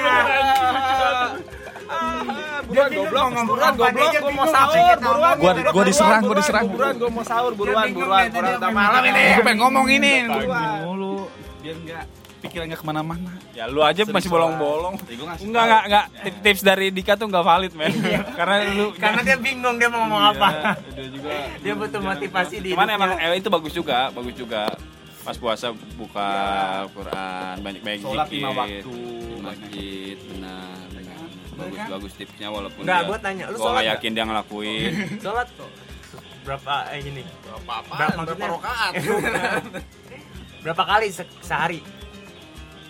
Buruan 2.64 2.90
goblok, 2.90 3.26
buruan 3.44 3.68
apa, 3.68 3.76
goblok, 3.76 4.10
dia 4.10 4.20
gua 4.20 4.32
mau 4.32 4.46
sahur, 4.46 4.96
buruan. 4.96 5.34
Gua- 5.36 5.54
gua 5.68 5.84
diserang, 5.84 6.12
gua 6.16 6.26
buruan, 6.26 6.40
diserang. 6.40 6.64
Buruan, 6.66 6.94
gua 6.96 7.10
mau 7.10 7.22
sahur, 7.22 7.52
buruan, 7.52 7.86
buruan, 7.90 8.24
dia 8.24 8.40
apa 8.40 8.56
Udah 8.56 8.70
malam 8.72 9.02
ini. 9.04 9.22
Gue 9.30 9.44
pengen 9.44 9.58
ngomong 9.60 9.86
ini. 9.88 10.12
Buruan. 10.26 10.78
mulu. 10.82 11.14
Biar 11.60 11.76
enggak 11.76 12.04
pikiran 12.40 12.64
enggak 12.66 12.80
ke 12.80 12.86
mana-mana. 12.86 13.30
Ya 13.52 13.64
lu 13.66 13.80
aja 13.80 14.00
masih 14.06 14.28
bolong-bolong. 14.28 14.94
Ya, 15.02 15.14
gua 15.14 15.26
ngasih 15.28 15.44
Enggak 15.44 15.62
enggak 15.62 15.82
enggak 15.84 16.04
Tip- 16.20 16.40
tips 16.42 16.62
dari 16.62 16.86
Dika 16.88 17.12
tuh 17.14 17.26
enggak 17.26 17.44
valid, 17.44 17.72
men. 17.74 17.92
Karena 18.32 18.56
lu 18.70 18.86
karena 19.02 19.20
dia 19.22 19.36
bingung 19.38 19.76
dia 19.76 19.88
mau 19.88 20.00
ngomong 20.02 20.22
apa 20.30 20.48
Iya, 20.48 20.72
dia 20.94 21.06
juga 21.10 21.30
dia 21.60 21.72
butuh 21.74 22.00
motivasi 22.02 22.54
di 22.60 22.68
Cuman 22.72 22.88
emang 22.90 23.10
eh, 23.14 23.36
itu 23.36 23.48
bagus 23.48 23.72
juga, 23.72 24.08
bagus 24.10 24.34
juga. 24.34 24.72
Pas 25.20 25.36
puasa 25.36 25.72
buka 25.96 26.28
Quran, 26.92 27.54
banyak-banyak 27.58 27.98
Sholat 27.98 28.28
zikir. 28.28 28.40
lima 28.40 28.50
waktu. 28.54 28.92
di 28.92 29.40
masjid, 29.40 30.16
benar. 30.20 30.73
Bagus 31.54 31.80
bagus 31.88 32.12
tipsnya 32.14 32.48
walaupun 32.48 32.82
Enggak, 32.82 32.98
dia- 32.98 33.06
gua 33.06 33.18
tanya, 33.18 33.44
lu 33.46 33.54
sholat 33.54 33.62
nggak 33.62 33.74
nggak? 33.76 33.94
yakin 33.94 34.10
dia 34.10 34.24
ngelakuin. 34.24 34.92
sholat 35.24 35.48
kok 35.50 35.70
berapa 36.44 36.74
eh 36.88 37.00
gini 37.00 37.22
Berapa 37.42 37.72
apa? 37.78 37.94
Berapa 37.96 38.20
Berapa 38.26 38.46
rakaat? 38.52 38.92
berapa 40.62 40.82
kali 40.84 41.08
se- 41.08 41.38
sehari 41.40 41.80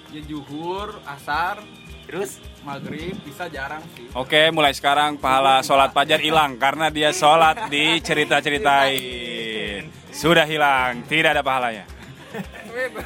Ya 0.09 0.23
juhur, 0.23 0.95
asar, 1.05 1.59
terus 2.05 2.39
maghrib 2.63 3.19
bisa 3.21 3.49
jarang 3.49 3.83
sih. 3.93 4.07
Oke, 4.13 4.47
mulai 4.49 4.71
sekarang 4.71 5.19
pahala 5.19 5.59
sholat 5.59 5.91
fajar 5.91 6.19
hilang 6.19 6.55
karena 6.55 6.87
dia 6.87 7.11
sholat 7.11 7.67
di 7.67 7.99
cerita-ceritain. 7.99 9.91
Sudah 10.15 10.47
hilang, 10.47 11.03
tidak 11.05 11.35
ada 11.35 11.43
pahalanya. 11.43 11.83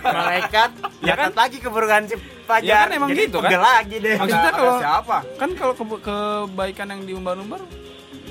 Malaikat 0.00 0.70
Ya 1.00 1.14
catat 1.14 1.34
lagi 1.36 1.56
keburukan 1.58 2.02
si 2.04 2.14
Fajar 2.42 2.64
Ya 2.64 2.76
kan 2.82 2.90
emang 2.92 3.08
Jadi 3.10 3.22
gitu 3.22 3.38
kan? 3.38 3.44
pegel 3.46 3.62
lagi 3.62 3.96
deh 3.98 4.16
Maksudnya 4.16 4.52
kalau- 4.52 4.80
siapa? 4.80 5.16
Kan 5.36 5.50
kalau 5.54 5.74
ke- 5.74 6.02
kebaikan 6.02 6.86
yang 6.88 7.00
diumbar-umbar 7.04 7.60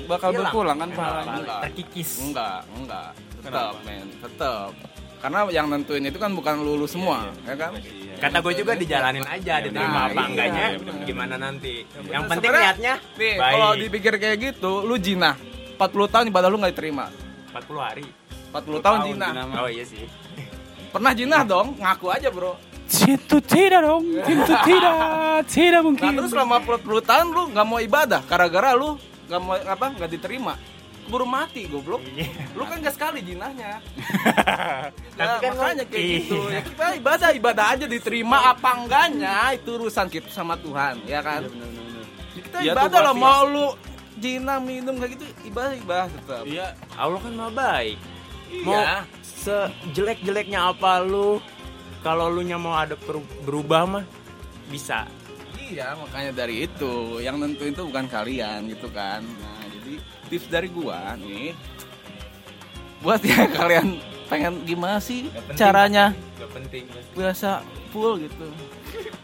bakal 0.04 0.30
Hilang. 0.30 0.40
berpulang 0.42 0.76
kan 0.78 0.88
pahalanya. 0.90 1.36
Enggak. 1.36 1.60
terkikis 1.62 2.10
Enggak, 2.18 2.60
enggak. 2.72 3.08
Tetap, 3.38 3.72
men, 3.84 4.08
tetap. 4.18 4.70
Karena 5.18 5.38
yang 5.48 5.66
nentuin 5.68 6.00
itu 6.00 6.16
kan 6.16 6.30
bukan 6.30 6.54
lulu 6.58 6.86
semua, 6.86 7.28
ya 7.42 7.52
kan? 7.54 7.74
kata 8.16 8.38
gue 8.40 8.54
juga 8.56 8.72
dijalanin 8.72 9.22
aja 9.22 9.58
diterima 9.60 9.84
Nah, 9.90 10.04
apa 10.06 10.14
iya. 10.16 10.26
enggaknya 10.26 10.66
Iya, 10.72 11.02
gimana 11.04 11.34
nanti 11.36 11.82
yang 12.04 12.24
penting 12.24 12.50
niatnya 12.50 12.94
Nih, 13.14 13.34
baik 13.36 13.52
kalau 13.52 13.70
dipikir 13.76 14.12
kayak 14.16 14.36
gitu, 14.40 14.72
lu 14.80 14.96
jinah. 14.96 15.34
40 15.76 16.08
tahun 16.08 16.24
ibadah 16.28 16.48
lu 16.48 16.56
nggak 16.56 16.72
diterima. 16.72 17.06
40 17.52 17.78
hari 17.78 18.06
40 18.48 18.80
tahun 18.80 18.98
Tahun 18.98 19.08
jinah. 19.12 19.30
oh 19.56 19.68
iya 19.68 19.84
sih 19.84 20.02
Pernah 20.88 21.12
jinah 21.12 21.42
dong? 21.42 21.76
Ngaku 21.76 22.06
aja, 22.08 22.28
Bro. 22.28 22.56
Itu 22.88 23.36
tidak 23.38 23.84
dong, 23.84 24.00
itu 24.08 24.52
tidak, 24.64 24.92
tidak 25.44 25.76
Nah, 25.76 25.84
mungkin. 25.84 26.10
terus 26.14 26.32
selama 26.32 26.56
40 26.58 26.80
tahun 27.00 27.26
lu 27.28 27.42
nggak 27.52 27.66
mau 27.66 27.78
ibadah 27.78 28.24
gara-gara 28.24 28.72
lu 28.72 28.96
nggak 29.28 29.40
mau 29.40 29.54
apa? 29.54 29.86
nggak 29.92 30.10
diterima. 30.10 30.56
Keburu 31.04 31.24
mati 31.24 31.64
goblok. 31.64 32.00
Lu 32.52 32.64
kan 32.64 32.80
gak 32.80 32.92
sekali 32.92 33.20
jinahnya. 33.22 33.80
Nah, 35.18 35.36
kan 35.36 35.52
makanya 35.52 35.84
kayak 35.84 35.98
Iya. 35.98 36.18
gitu. 36.20 36.38
Ya 36.48 36.60
kita 36.62 36.84
ibadah 36.94 37.28
ibadah 37.32 37.66
aja 37.70 37.84
diterima 37.84 38.38
apa 38.46 38.70
enggaknya 38.76 39.36
itu 39.52 39.68
urusan 39.74 40.06
kita 40.06 40.28
sama 40.28 40.54
Tuhan, 40.54 41.00
ya 41.04 41.20
kan? 41.20 41.42
Ya, 41.42 41.66
kita 42.36 42.56
Iya 42.60 42.70
tuh, 42.70 42.76
ibadah 42.78 43.00
lah 43.02 43.14
mau 43.14 43.42
lu 43.42 43.66
jinah 44.14 44.58
minum 44.58 44.94
kayak 44.96 45.12
gitu 45.16 45.24
ibadah 45.44 45.74
ibadah 45.74 46.06
tetap. 46.08 46.42
Iya, 46.44 46.66
Allah 46.94 47.18
kan 47.18 47.32
maha 47.32 47.50
baik 47.50 47.96
mau 48.62 48.74
Iya. 48.74 48.96
Sejelek-jeleknya 49.38 50.74
apa 50.74 50.98
lu 51.02 51.38
kalau 52.02 52.30
lu 52.30 52.42
nya 52.42 52.58
mau 52.58 52.74
ada 52.74 52.98
berubah 53.46 53.86
mah 53.86 54.04
bisa 54.68 55.06
Iya, 55.68 55.92
makanya 56.00 56.32
dari 56.32 56.64
itu 56.64 57.20
yang 57.20 57.36
nentuin 57.36 57.76
itu 57.76 57.84
bukan 57.84 58.08
kalian 58.08 58.72
gitu 58.72 58.88
kan. 58.88 59.20
Nah, 59.20 59.60
jadi 59.68 60.00
tips 60.32 60.48
dari 60.48 60.68
gua 60.72 61.12
nih 61.20 61.52
buat 63.04 63.20
ya 63.20 63.44
kalian 63.58 64.00
pengen 64.32 64.64
gimana 64.64 64.96
sih 64.96 65.28
penting. 65.28 65.56
caranya 65.56 66.04
gak 66.40 66.50
penting 66.56 66.84
biasa 67.12 67.60
full 67.92 68.16
gitu. 68.16 68.48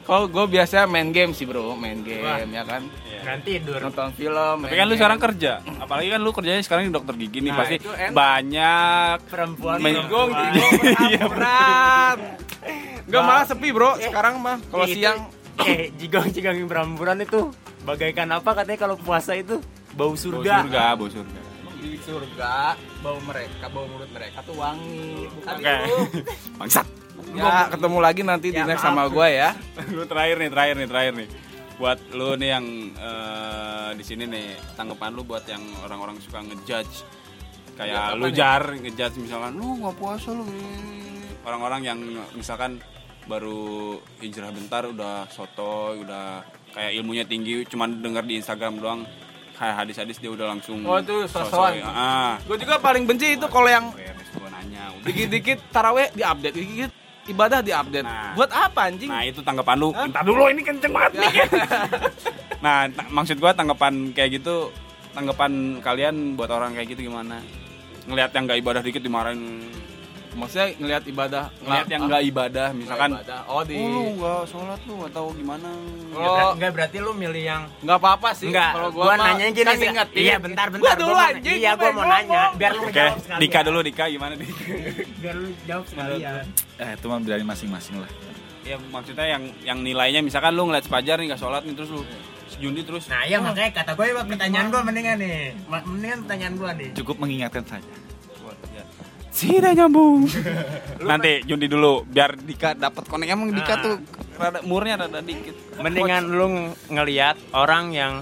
Kalau 0.05 0.29
gue 0.29 0.45
biasa 0.53 0.85
main 0.85 1.09
game 1.17 1.33
sih 1.33 1.49
bro, 1.49 1.73
main 1.73 2.05
game 2.05 2.53
ya 2.53 2.63
kan, 2.69 2.85
kan 3.25 3.39
tidur 3.41 3.81
nonton 3.81 4.13
film. 4.13 4.69
Tapi 4.69 4.77
kan 4.77 4.85
lu 4.85 4.95
sekarang 5.01 5.17
kerja, 5.17 5.53
apalagi 5.81 6.09
kan 6.13 6.21
lu 6.21 6.31
kerjanya 6.31 6.61
sekarang 6.61 6.89
di 6.89 6.93
dokter 6.93 7.15
gigi 7.17 7.41
nih 7.41 7.53
Nah, 7.53 7.59
pasti 7.65 7.77
banyak 8.13 9.17
perempuan 9.33 9.81
perempuan. 9.81 10.05
digong, 10.05 10.31
berat. 11.33 12.19
Enggak 13.05 13.23
malah 13.25 13.45
sepi 13.49 13.69
bro, 13.73 13.97
Eh, 13.97 14.09
sekarang 14.13 14.41
mah 14.45 14.61
kalau 14.69 14.85
siang 14.89 15.29
eh 15.65 15.89
jigong 15.97 16.29
jigong 16.35 16.69
beramburan 16.69 17.21
itu 17.23 17.49
bagaikan 17.85 18.29
apa 18.33 18.51
katanya 18.57 18.81
kalau 18.85 18.97
puasa 19.01 19.37
itu 19.37 19.61
bau 19.95 20.13
bau 20.13 20.19
surga, 20.19 20.67
surga, 20.67 20.85
bau 20.99 21.09
surga. 21.09 21.41
di 21.79 22.01
surga 22.01 22.75
bau 23.05 23.21
mereka, 23.29 23.69
bau 23.69 23.85
mulut 23.85 24.09
mereka 24.13 24.41
tuh 24.41 24.57
wangi. 24.57 25.29
Bukan 25.33 25.53
Oke. 25.61 25.69
itu. 25.69 25.97
Bangsat. 26.59 27.04
Ya, 27.35 27.67
ketemu 27.69 27.99
lagi 27.99 28.23
nanti 28.23 28.49
di 28.49 28.57
Ya, 28.57 28.65
next 28.65 28.81
maaf. 28.81 28.91
sama 28.91 29.03
gue 29.07 29.29
ya. 29.29 29.51
lu 29.97 30.05
terakhir 30.05 30.37
nih, 30.39 30.51
terakhir 30.51 30.75
nih, 30.77 30.89
terakhir 30.89 31.13
nih. 31.17 31.29
Buat 31.75 31.99
lu 32.11 32.29
nih 32.35 32.51
yang 32.51 32.67
eh, 32.95 33.89
di 33.93 34.05
sini 34.05 34.25
nih, 34.25 34.47
tanggapan 34.73 35.11
lu 35.11 35.23
buat 35.23 35.43
yang 35.45 35.63
orang-orang 35.81 36.17
suka 36.19 36.39
ngejudge 36.41 37.03
kayak 37.75 37.91
Ya, 37.91 38.15
lu 38.15 38.27
nih? 38.27 38.33
jar 38.33 38.63
ngejudge 38.71 39.17
misalkan 39.19 39.53
lu 39.55 39.67
nggak 39.77 39.97
puasa 39.97 40.31
lu 40.31 40.47
ini." 40.47 41.03
orang-orang 41.43 41.81
yang 41.85 41.99
misalkan 42.33 42.79
baru 43.25 43.93
hijrah 44.17 44.49
bentar 44.49 44.87
udah 44.87 45.29
soto 45.29 45.93
udah 45.95 46.41
kayak 46.71 46.95
ilmunya 46.95 47.23
tinggi 47.23 47.65
cuman 47.65 47.99
denger 47.99 48.23
di 48.23 48.39
Instagram 48.39 48.79
doang 48.79 49.01
kayak 49.55 49.75
hadis-hadis 49.77 50.17
dia 50.17 50.31
udah 50.31 50.49
langsung 50.49 50.81
Oh, 50.83 50.97
itu 50.97 51.27
so-soy. 51.27 51.79
so-soan. 51.79 51.85
ah 51.85 52.41
Gue 52.43 52.57
juga 52.57 52.79
paling 52.79 53.05
benci 53.05 53.35
itu 53.35 53.45
kalau 53.47 53.67
yang 53.67 53.93
dikit-dikit 55.03 55.59
taraweh 55.69 56.09
diupdate, 56.11 56.55
dikit-dikit 56.55 56.93
ibadah 57.29 57.61
diupdate. 57.65 58.07
Nah. 58.07 58.33
Buat 58.37 58.51
apa 58.53 58.81
anjing? 58.93 59.11
Nah 59.11 59.23
itu 59.25 59.41
tanggapan 59.41 59.77
lu. 59.81 59.89
Hah? 59.93 60.07
Entar 60.09 60.23
dulu 60.25 60.49
ini 60.51 60.61
kenceng 60.61 60.93
banget 60.93 61.13
nih. 61.21 61.33
nah 62.65 62.89
ta- 62.89 63.11
maksud 63.13 63.37
gua 63.41 63.53
tanggapan 63.57 64.13
kayak 64.13 64.41
gitu, 64.41 64.73
tanggapan 65.17 65.81
kalian 65.81 66.37
buat 66.37 66.51
orang 66.53 66.77
kayak 66.77 66.97
gitu 66.97 67.09
gimana? 67.09 67.41
Ngelihat 68.05 68.31
yang 68.37 68.45
nggak 68.49 68.61
ibadah 68.61 68.83
dikit 68.85 69.03
dimarahin. 69.05 69.65
Maksudnya 70.35 70.67
ngelihat 70.75 71.05
ibadah, 71.07 71.45
Ngelihat 71.57 71.87
yang 71.89 72.03
nggak 72.05 72.23
ibadah, 72.27 72.67
misalkan. 72.71 73.11
ibadah. 73.15 73.41
Oh 73.47 73.63
di 73.63 73.75
Oh 73.75 73.87
lu 73.87 74.03
nggak 74.17 74.41
sholat 74.45 74.81
lu 74.85 74.95
atau 75.07 75.25
gimana? 75.31 75.69
Ya, 76.11 76.27
Oh. 76.27 76.51
enggak 76.53 76.71
berarti 76.73 76.99
lu 76.99 77.13
milih 77.13 77.45
yang 77.45 77.63
nggak 77.81 77.97
apa-apa 77.97 78.31
sih. 78.33 78.51
Enggak, 78.51 78.71
kalau 78.73 78.91
gua, 78.91 79.05
gua, 79.05 79.15
nanya 79.17 79.47
gini 79.49 79.63
kan 79.63 79.77
sih. 79.77 79.89
ingetin. 79.89 80.19
Iya, 80.21 80.37
bentar 80.37 80.67
bentar. 80.69 80.83
Gua 80.83 80.95
dulu 80.97 81.15
anjing. 81.15 81.55
Iya, 81.55 81.71
gua 81.75 81.91
mau 81.91 82.05
nanya 82.05 82.43
biar 82.53 82.73
lu 82.73 82.83
Oke, 82.85 82.93
jawab 82.93 83.19
sekalian. 83.21 83.41
Dika 83.41 83.61
dulu 83.63 83.79
Dika 83.81 84.05
gimana 84.07 84.33
Dika? 84.35 84.55
Biar 85.23 85.35
lu 85.35 85.49
jawab 85.65 85.85
sekalian. 85.87 86.45
Eh, 86.75 86.91
itu 86.93 87.07
mah 87.07 87.19
dari 87.21 87.45
masing-masing 87.45 87.97
lah. 87.99 88.11
ya 88.65 88.81
maksudnya 88.81 89.27
yang 89.29 89.45
yang 89.61 89.79
nilainya 89.79 90.19
misalkan 90.19 90.51
lu 90.51 90.65
ngeliat 90.65 90.83
sepajar 90.83 91.21
nih 91.21 91.29
nggak 91.29 91.37
sholat 91.39 91.63
nih 91.63 91.77
terus 91.77 91.91
lu 91.91 92.01
sejundi 92.47 92.81
terus. 92.81 93.05
Nah, 93.07 93.21
iya 93.23 93.37
makanya 93.37 93.71
kata 93.75 93.93
gue 93.93 94.07
pertanyaan 94.25 94.67
gua 94.69 94.81
mendingan 94.81 95.17
nih. 95.17 95.53
Mendingan 95.69 96.19
pertanyaan 96.25 96.55
gua 96.57 96.71
nih. 96.73 96.91
Cukup 96.93 97.17
mengingatkan 97.19 97.61
saja. 97.63 97.85
Tidak 99.35 99.73
nyambung. 99.75 100.31
Nanti 101.11 101.43
Jundi 101.43 101.67
dulu 101.67 102.07
biar 102.07 102.39
Dika 102.39 102.73
dapat 102.73 103.03
konek 103.05 103.29
emang 103.29 103.51
Dika 103.51 103.75
Nah. 103.75 103.83
tuh 103.83 103.95
rada 104.35 104.61
murnya 104.63 104.95
rada 104.97 105.19
dikit. 105.19 105.55
Mendingan 105.77 106.23
lu 106.29 106.47
ng- 106.47 106.73
ngelihat 106.89 107.37
orang 107.51 107.91
yang 107.91 108.13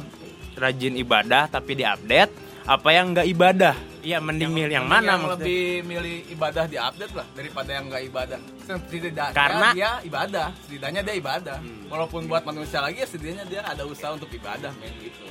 rajin 0.55 0.97
ibadah 0.97 1.47
tapi 1.47 1.73
diupdate 1.75 2.33
apa 2.65 2.89
yang 2.91 3.13
enggak 3.13 3.29
ibadah. 3.29 3.75
Iya, 4.03 4.19
mending 4.19 4.51
milih 4.51 4.75
yang 4.75 4.89
mana 4.89 5.15
yang 5.15 5.23
maksudnya? 5.23 5.47
lebih 5.47 5.63
milih 5.87 6.17
ibadah 6.33 6.65
di 6.67 6.75
update 6.75 7.15
lah 7.15 7.27
daripada 7.31 7.71
yang 7.71 7.85
nggak 7.87 8.03
ibadah. 8.05 8.39
Setidaknya 8.61 9.31
Karena- 9.31 9.73
dia 9.73 9.91
ibadah, 10.03 10.47
setidaknya 10.59 11.01
dia 11.03 11.15
ibadah. 11.15 11.59
Walaupun 11.87 12.27
buat 12.27 12.43
manusia 12.43 12.83
lagi 12.83 12.99
ya 12.99 13.07
setidaknya 13.07 13.47
dia 13.47 13.63
ada 13.63 13.87
usaha 13.87 14.11
untuk 14.11 14.27
ibadah 14.29 14.75
men 14.75 14.91
gitu. 14.99 15.23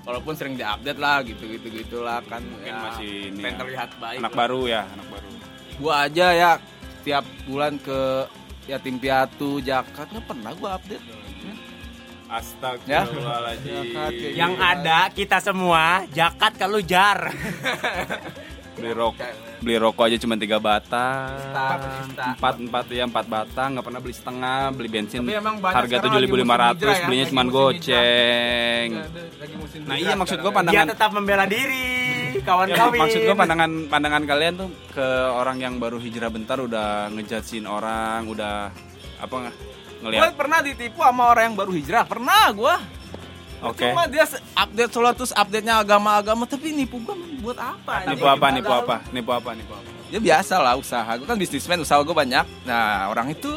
Walaupun 0.00 0.32
sering 0.32 0.56
di 0.56 0.64
update 0.64 0.96
lah 0.96 1.20
gitu 1.20 1.44
gitu 1.44 1.66
gitulah 1.68 2.24
kan 2.24 2.40
Mungkin 2.40 2.72
ya, 2.72 2.80
masih 2.88 3.12
ini 3.30 3.40
pengen 3.44 3.56
ya. 3.56 3.60
terlihat 3.62 3.90
baik. 4.00 4.18
Anak 4.24 4.32
lah. 4.32 4.40
baru 4.40 4.60
ya, 4.64 4.82
anak 4.88 5.06
baru. 5.12 5.28
Gua 5.80 5.92
aja 6.08 6.26
ya 6.32 6.50
tiap 7.04 7.24
bulan 7.44 7.76
ke 7.80 8.00
yatim 8.68 8.96
piatu 9.00 9.60
Jakarta 9.60 10.08
nggak 10.12 10.26
pernah 10.26 10.52
gua 10.56 10.70
update. 10.80 11.04
Astagfirullahaladzim. 12.30 13.74
Ya. 13.74 13.82
Jakat 13.82 14.10
kayak 14.14 14.34
Yang 14.38 14.54
ada 14.62 14.98
kita 15.10 15.38
semua 15.42 15.82
jakat 16.14 16.52
kalau 16.54 16.78
jar. 16.78 17.18
beli 18.80 18.92
rokok 18.96 19.28
beli 19.60 19.76
rokok 19.76 20.04
aja 20.08 20.16
cuma 20.16 20.34
tiga 20.34 20.56
batang 20.56 21.36
empat 22.34 22.54
empat 22.58 22.84
ya 22.88 23.04
empat 23.04 23.26
batang 23.28 23.68
nggak 23.76 23.84
pernah 23.84 24.00
beli 24.00 24.14
setengah 24.16 24.60
beli 24.72 24.88
bensin 24.88 25.20
harga 25.62 25.96
tujuh 26.00 26.18
ribu 26.18 26.36
lima 26.36 26.56
ratus 26.56 26.96
ya, 26.96 27.04
belinya 27.04 27.26
cuma 27.28 27.42
goceng 27.44 28.88
musim 29.60 29.80
nah 29.84 29.96
iya 29.96 30.16
maksud 30.16 30.40
gue 30.40 30.48
sekarang. 30.48 30.72
Dia 30.72 30.80
pandangan 30.80 30.88
tetap 30.96 31.10
membela 31.12 31.44
diri, 31.44 31.88
kawan 32.48 32.66
Ya, 32.70 32.76
kawin. 32.80 33.00
maksud 33.04 33.20
gue 33.22 33.36
pandangan 33.36 33.70
pandangan 33.86 34.22
kalian 34.24 34.52
tuh 34.56 34.68
ke 34.90 35.06
orang 35.30 35.58
yang 35.60 35.74
baru 35.76 36.00
hijrah 36.00 36.30
bentar 36.32 36.56
udah 36.58 37.12
ngejudgein 37.12 37.68
orang 37.68 38.24
udah 38.26 38.72
apa 39.20 39.36
Gue 40.00 40.16
ngelihat 40.16 40.32
pernah 40.32 40.64
ditipu 40.64 41.04
sama 41.04 41.28
orang 41.28 41.52
yang 41.52 41.56
baru 41.60 41.72
hijrah, 41.76 42.08
pernah 42.08 42.48
gue. 42.56 42.74
Oke. 43.62 43.86
Cuma 43.92 44.04
dia 44.08 44.24
update 44.56 44.92
selalu 44.92 45.14
terus 45.20 45.32
update-nya 45.36 45.74
agama-agama, 45.84 46.44
tapi 46.48 46.72
nipu 46.72 46.96
gue 47.00 47.14
buat 47.40 47.58
apa? 47.60 48.08
nipu 48.08 48.26
apa 48.26 48.46
nipu 48.52 48.72
apa? 48.72 48.96
Nipu 49.12 49.30
apa 49.32 49.50
nipu 49.56 49.72
apa? 49.76 49.88
Ya 50.10 50.18
biasa 50.18 50.58
lah 50.58 50.74
usaha, 50.74 51.06
gue 51.14 51.26
kan 51.28 51.38
bisnismen, 51.38 51.80
usaha 51.80 52.02
gue 52.02 52.16
banyak. 52.16 52.46
Nah 52.66 53.08
orang 53.12 53.30
itu 53.30 53.52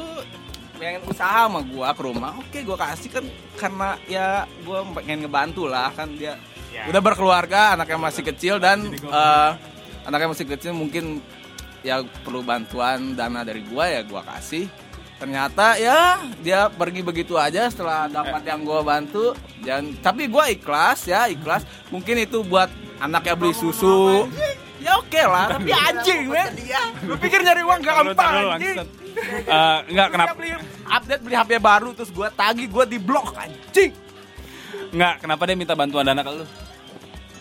pengen 0.77 1.01
usaha 1.07 1.47
sama 1.47 1.63
gue 1.63 1.87
ke 1.87 2.01
rumah, 2.03 2.31
oke 2.37 2.59
gue 2.59 2.77
kasih 2.77 3.09
kan 3.09 3.25
karena 3.57 3.89
ya 4.05 4.27
gue 4.61 4.77
pengen 5.01 5.25
ngebantu 5.25 5.65
lah. 5.65 5.89
Kan 5.95 6.13
dia 6.13 6.37
udah 6.89 7.01
berkeluarga, 7.01 7.73
anaknya 7.73 7.97
masih 7.97 8.23
kecil 8.27 8.61
dan 8.61 8.91
eh, 8.91 9.51
anaknya 10.05 10.29
masih 10.35 10.45
kecil 10.45 10.71
mungkin 10.75 11.23
ya 11.83 11.99
perlu 12.23 12.43
bantuan 12.45 13.15
dana 13.17 13.43
dari 13.43 13.63
gue 13.65 13.85
ya 13.89 14.01
gue 14.05 14.21
kasih. 14.23 14.65
Ternyata 15.23 15.79
ya 15.79 16.19
dia 16.43 16.67
pergi 16.67 16.99
begitu 16.99 17.39
aja 17.39 17.71
setelah 17.71 18.11
dapat 18.11 18.43
yang 18.43 18.67
gue 18.67 18.79
bantu. 18.83 19.31
Dan 19.63 19.95
tapi 20.03 20.27
gue 20.27 20.43
ikhlas 20.59 21.07
ya 21.07 21.31
ikhlas. 21.31 21.63
Mungkin 21.87 22.27
itu 22.27 22.43
buat 22.43 22.67
anaknya 22.99 23.31
beli 23.39 23.55
susu. 23.55 24.27
Ya 24.83 24.99
oke 24.99 25.21
lah 25.23 25.55
tapi 25.55 25.71
anjing 25.71 26.27
men. 26.27 26.51
lu 27.07 27.15
pikir 27.15 27.39
nyari 27.39 27.63
uang 27.63 27.79
Taruh, 27.87 28.03
gampang 28.11 28.59
anjing? 28.59 28.77
enggak 29.87 30.07
kenapa? 30.11 30.35
beli 30.35 30.51
update 30.91 31.21
beli 31.23 31.35
HP 31.39 31.51
baru 31.55 31.89
terus 31.95 32.11
gue 32.11 32.27
tagih 32.35 32.67
gue 32.67 32.83
di 32.91 32.99
blok 32.99 33.31
anjing. 33.39 33.95
Enggak 34.91 35.23
kenapa 35.23 35.47
dia 35.47 35.55
minta 35.55 35.71
bantuan 35.71 36.03
dana 36.03 36.19
ke 36.19 36.31
lu 36.35 36.43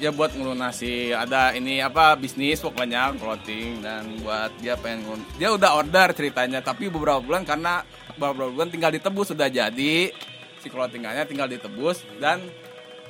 ya 0.02 0.10
buat 0.10 0.34
ngelunasi 0.34 1.14
ada 1.14 1.54
ini 1.54 1.78
apa 1.78 2.18
bisnis 2.18 2.58
pokoknya 2.58 3.14
clothing 3.22 3.86
dan 3.86 4.18
buat 4.18 4.50
dia 4.58 4.74
pengen 4.74 5.06
ngelun- 5.06 5.28
dia 5.38 5.54
udah 5.54 5.78
order 5.78 6.10
ceritanya 6.10 6.58
tapi 6.58 6.90
beberapa 6.90 7.22
bulan 7.22 7.46
karena 7.46 7.86
beberapa 8.18 8.50
bulan 8.50 8.66
tinggal 8.66 8.90
ditebus 8.90 9.30
sudah 9.30 9.46
jadi 9.46 10.10
si 10.58 10.66
clothingannya 10.66 11.22
tinggal 11.30 11.46
ditebus 11.46 12.02
dan 12.18 12.42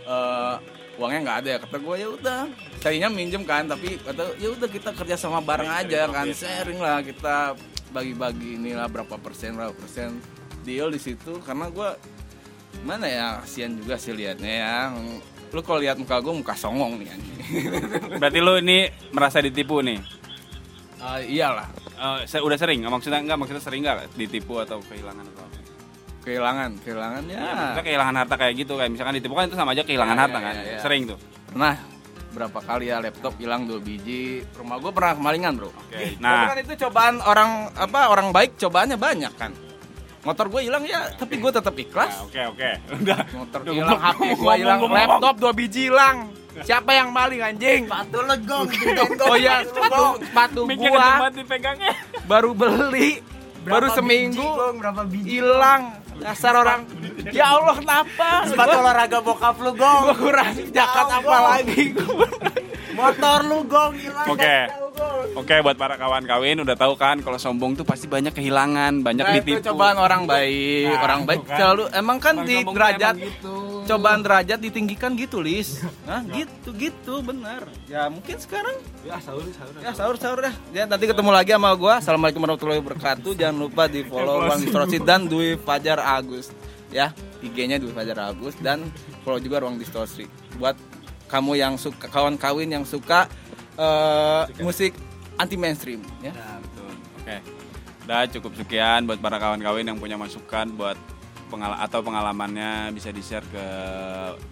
eh, 0.05 0.57
uangnya 1.01 1.21
nggak 1.25 1.39
ada. 1.41 1.49
Ya 1.57 1.59
kata 1.65 1.77
gue 1.81 1.97
ya 1.97 2.09
udah. 2.13 2.41
Tadinya 2.85 3.09
minjem 3.09 3.43
kan 3.49 3.65
tapi 3.65 3.97
kata 3.97 4.37
ya 4.37 4.53
udah 4.53 4.69
kita 4.69 4.91
kerja 4.93 5.17
sama 5.17 5.41
bareng 5.41 5.73
aja 5.73 6.13
kan 6.13 6.29
sharing 6.29 6.77
lah 6.77 7.01
kita 7.01 7.57
bagi-bagi 7.93 8.61
inilah 8.61 8.89
berapa 8.93 9.17
persen 9.17 9.57
berapa 9.57 9.73
persen 9.73 10.21
deal 10.65 10.93
di 10.93 11.01
situ. 11.01 11.41
Karena 11.41 11.73
gue 11.73 11.89
mana 12.85 13.09
ya 13.09 13.27
kasihan 13.41 13.73
juga 13.77 13.97
sih 13.97 14.13
liatnya 14.13 14.53
ya 14.53 14.77
lu 15.53 15.61
kalau 15.61 15.79
lihat 15.79 15.97
muka 15.97 16.17
gue 16.17 16.33
muka 16.35 16.55
songong 16.55 16.97
nih 16.97 17.09
anjing. 17.09 17.37
Berarti 18.21 18.39
lu 18.39 18.57
ini 18.57 18.79
merasa 19.11 19.39
ditipu 19.39 19.81
nih? 19.81 20.01
Ah, 20.97 21.19
iyalah. 21.19 21.69
Eh, 21.93 22.21
se- 22.25 22.41
udah 22.41 22.57
sering? 22.57 22.81
Maksudnya 22.83 23.21
enggak 23.21 23.37
maksudnya 23.37 23.61
sering 23.61 23.81
enggak 23.81 24.09
ditipu 24.13 24.59
atau 24.59 24.81
kehilangan 24.81 25.25
atau 25.27 25.43
apa? 25.43 25.57
Kehilangan 26.23 26.71
kehilangan 26.81 27.23
ya, 27.27 27.35
Ya, 27.35 27.51
maksudnya 27.53 27.85
kehilangan 27.85 28.15
harta 28.17 28.35
kayak 28.37 28.55
gitu 28.57 28.73
kayak 28.75 28.91
misalkan 28.91 29.15
ditipu 29.15 29.35
kan 29.35 29.45
itu 29.45 29.57
sama 29.59 29.71
aja 29.73 29.83
kehilangan 29.83 30.15
Ya, 30.15 30.23
harta 30.23 30.39
ya, 30.39 30.43
kan? 30.43 30.55
ya, 30.55 30.63
ya. 30.65 30.79
sering 30.81 31.03
tuh? 31.05 31.19
Pernah 31.47 31.75
berapa 32.33 32.59
kali 32.59 32.89
ya 32.89 32.97
laptop 32.97 33.37
hilang 33.37 33.69
dua 33.69 33.77
biji 33.77 34.41
rumah 34.57 34.81
gue 34.81 34.89
pernah 34.89 35.13
kemalingan 35.13 35.53
bro. 35.53 35.69
Oke 35.69 36.17
Tapi 36.17 36.17
nah 36.17 36.49
kan 36.49 36.59
itu 36.59 36.75
cobaan 36.81 37.21
orang 37.21 37.51
apa 37.77 38.01
orang 38.09 38.33
baik 38.33 38.57
cobaannya 38.57 38.97
banyak 38.97 39.33
kan 39.37 39.53
motor 40.23 40.47
gue 40.47 40.61
hilang 40.71 40.85
ya 40.87 41.11
tapi 41.19 41.39
gue 41.39 41.51
tetap 41.51 41.75
ikhlas. 41.75 42.23
Oke 42.27 42.43
oke. 42.47 42.71
Udah. 43.03 43.19
Motor 43.35 43.61
hilang 43.67 43.99
HP 43.99 44.21
gue 44.39 44.55
hilang 44.63 44.81
laptop 44.87 45.35
dua 45.39 45.53
biji 45.53 45.91
hilang. 45.91 46.31
Siapa 46.63 46.91
yang 46.93 47.09
maling 47.11 47.41
anjing? 47.41 47.89
Sepatu 47.89 48.19
legong. 48.29 48.69
oh 49.33 49.37
ya 49.41 49.65
sepatu. 49.65 50.05
sepatu 50.21 50.61
gua. 50.69 51.33
Dipegangnya. 51.33 51.93
Baru 52.29 52.53
beli 52.53 53.25
baru 53.63 53.89
seminggu 53.95 54.45
berapa 54.79 55.03
biji? 55.09 55.39
hilang. 55.41 55.99
Dasar 56.23 56.55
orang. 56.55 56.87
Ya 57.35 57.57
Allah 57.57 57.75
kenapa? 57.83 58.29
Sepatu 58.47 58.77
olahraga 58.79 59.19
bokap 59.25 59.57
lu 59.59 59.73
gong. 59.75 60.03
gue 60.13 60.17
kurang 60.23 60.55
jakat 60.71 61.09
apa 61.09 61.37
lagi? 61.51 61.83
Motor 62.95 63.39
lu 63.49 63.59
gong 63.67 63.95
hilang. 63.99 64.29
Oke. 64.31 64.57
Gong. 64.71 64.82
Oke 65.33 65.55
buat 65.59 65.75
para 65.75 65.95
kawan 65.95 66.23
kawin 66.23 66.59
udah 66.59 66.75
tahu 66.75 66.95
kan 66.95 67.19
kalau 67.19 67.37
sombong 67.37 67.73
tuh 67.73 67.83
pasti 67.83 68.05
banyak 68.05 68.31
kehilangan 68.31 69.01
banyak 69.01 69.23
Nah, 69.23 69.33
itu 69.33 69.55
ditipu 69.55 69.65
cobaan 69.65 69.97
orang 69.97 70.23
baik, 70.25 70.87
Nah, 70.89 71.01
orang 71.01 71.21
baik 71.23 71.43
kan. 71.43 71.57
selalu 71.57 71.83
emang 71.93 72.19
kan 72.19 72.35
Orang 72.37 72.47
di 72.47 72.57
derajat 72.61 73.15
gitu. 73.17 73.55
cobaan 73.83 74.21
derajat 74.21 74.59
ditinggikan 74.59 75.15
gitu, 75.15 75.39
Lis. 75.39 75.79
Nah, 76.09 76.21
gitu 76.27 76.71
gitu 76.73 77.15
benar. 77.21 77.71
Ya 77.87 78.07
mungkin 78.07 78.37
sekarang 78.37 78.75
ya 79.03 79.17
sahur 79.19 79.47
sahur 79.49 79.75
ya 79.79 79.91
sahur 79.93 80.17
sahur 80.17 80.39
dah. 80.41 80.55
Ya 80.71 80.85
nanti 80.85 81.05
ketemu 81.05 81.31
lagi 81.31 81.51
sama 81.51 81.71
gua. 81.73 81.99
Assalamualaikum 81.99 82.43
warahmatullahi 82.43 82.81
wabarakatuh. 82.81 83.33
Jangan 83.33 83.57
lupa 83.57 83.87
di 83.87 84.03
follow 84.03 84.43
Ruang 84.43 84.61
Distorsi 84.61 84.99
dan 84.99 85.25
Dwi 85.25 85.55
Fajar 85.57 85.99
Agus. 85.99 86.51
Ya, 86.89 87.09
IG-nya 87.41 87.79
Dwi 87.79 87.89
Fajar 87.91 88.19
Agus 88.27 88.53
dan 88.59 88.85
follow 89.23 89.39
juga 89.39 89.63
Ruang 89.63 89.79
Distorsi. 89.79 90.27
Buat 90.55 90.77
kamu 91.25 91.53
yang 91.55 91.75
suka 91.77 92.05
kawan 92.07 92.37
kawin 92.37 92.69
yang 92.71 92.85
suka 92.85 93.25
eh, 93.75 94.45
musik 94.61 94.93
anti 95.43 95.57
mainstream 95.57 96.01
ya. 96.21 96.31
Nah, 96.31 96.59
betul. 96.59 96.91
Oke. 97.19 97.37
Udah 98.03 98.21
cukup 98.29 98.53
sekian 98.57 99.05
buat 99.05 99.19
para 99.19 99.37
kawan 99.37 99.59
kawin 99.59 99.85
yang 99.85 99.99
punya 99.99 100.15
masukan 100.15 100.71
buat 100.73 100.99
pengal 101.47 101.77
atau 101.77 102.01
pengalamannya 102.01 102.89
bisa 102.91 103.13
di-share 103.13 103.45
ke 103.45 103.67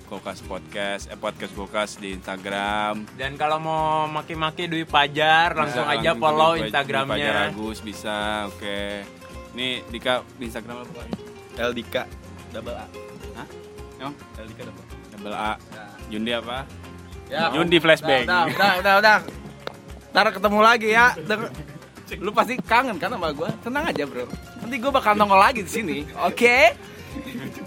Kulkas 0.04 0.44
Podcast, 0.44 1.08
eh, 1.08 1.16
Podcast 1.16 1.56
Kulkas 1.56 1.96
di 1.96 2.12
Instagram. 2.12 3.08
Dan 3.16 3.34
kalau 3.34 3.56
mau 3.56 4.04
maki-maki 4.04 4.68
Dwi 4.68 4.84
Pajar, 4.84 5.56
langsung 5.56 5.82
Bisa, 5.82 5.96
aja 5.96 6.12
langsung 6.12 6.20
follow 6.20 6.50
Dwi- 6.52 6.60
Dwi 6.60 6.60
Fajar 6.60 6.68
Instagramnya. 6.68 7.32
Agus 7.48 7.78
bisa. 7.80 8.18
Oke. 8.52 9.08
Ini 9.50 9.68
Dika 9.88 10.22
di 10.36 10.44
Instagram 10.46 10.84
apa? 10.84 11.02
LDK 11.58 11.96
double 12.52 12.76
A. 12.76 12.86
Hah? 13.34 13.46
Emang? 13.96 14.14
LDK 14.36 14.60
double 14.68 14.84
A. 14.84 14.94
Double 15.10 15.34
A. 15.34 15.52
Yundi 16.06 16.32
apa? 16.36 16.68
Ya, 17.26 17.48
Yundi 17.50 17.78
flashbang. 17.80 18.28
Udah, 18.28 18.44
udah, 18.46 18.72
udah, 18.78 18.94
udah. 19.00 19.18
Ntar 20.10 20.26
ketemu 20.30 20.58
lagi 20.60 20.88
ya. 20.90 21.14
Deng- 21.18 21.52
Lu 22.18 22.34
pasti 22.34 22.58
kangen 22.58 22.98
kan 22.98 23.06
sama 23.08 23.30
gue? 23.30 23.46
Tenang 23.62 23.86
aja 23.86 24.02
bro. 24.02 24.26
Nanti 24.58 24.76
gue 24.76 24.90
bakal 24.90 25.14
nongol 25.14 25.38
lagi 25.38 25.62
di 25.62 25.70
sini. 25.70 26.02
Oke? 26.18 26.74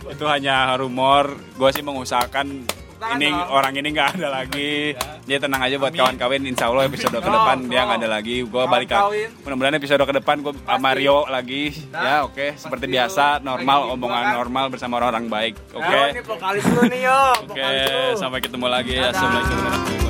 Itu 0.05 0.27
hanya 0.27 0.75
rumor. 0.75 1.31
Gue 1.55 1.71
sih 1.71 1.79
mengusahakan 1.79 2.67
Tangan 2.99 3.19
ini 3.19 3.31
dong. 3.31 3.47
orang 3.51 3.73
ini 3.75 3.87
nggak 3.91 4.09
ada 4.15 4.27
lagi. 4.29 4.95
Dia 5.23 5.39
tenang 5.39 5.63
aja 5.63 5.79
buat 5.79 5.91
kawan 5.91 6.15
kawin. 6.15 6.43
Insya 6.43 6.67
Allah 6.67 6.87
episode 6.87 7.15
ke 7.15 7.23
depan 7.23 7.57
dia 7.67 7.81
nggak 7.83 7.99
ada 8.03 8.09
lagi. 8.11 8.43
Gue 8.43 8.63
balik 8.67 8.91
lagi. 8.91 9.31
Mudah-mudahan 9.43 9.75
episode 9.75 10.03
ke 10.03 10.13
depan 10.13 10.35
gue 10.39 10.53
sama 10.57 10.79
Mario 10.81 11.23
lagi. 11.27 11.63
Ya 11.89 12.27
oke. 12.27 12.59
Seperti 12.59 12.85
biasa 12.89 13.39
normal 13.39 13.95
omongan 13.95 14.25
normal 14.33 14.65
bersama 14.67 14.99
orang-orang 14.99 15.31
baik. 15.31 15.53
Oke. 15.71 16.19
Lu 16.67 16.83
nih 16.83 16.99
yo, 17.07 17.19
Oke. 17.47 17.63
lu. 17.63 18.19
Sampai 18.19 18.43
ketemu 18.43 18.67
lagi. 18.67 18.99
Assalamualaikum. 18.99 20.02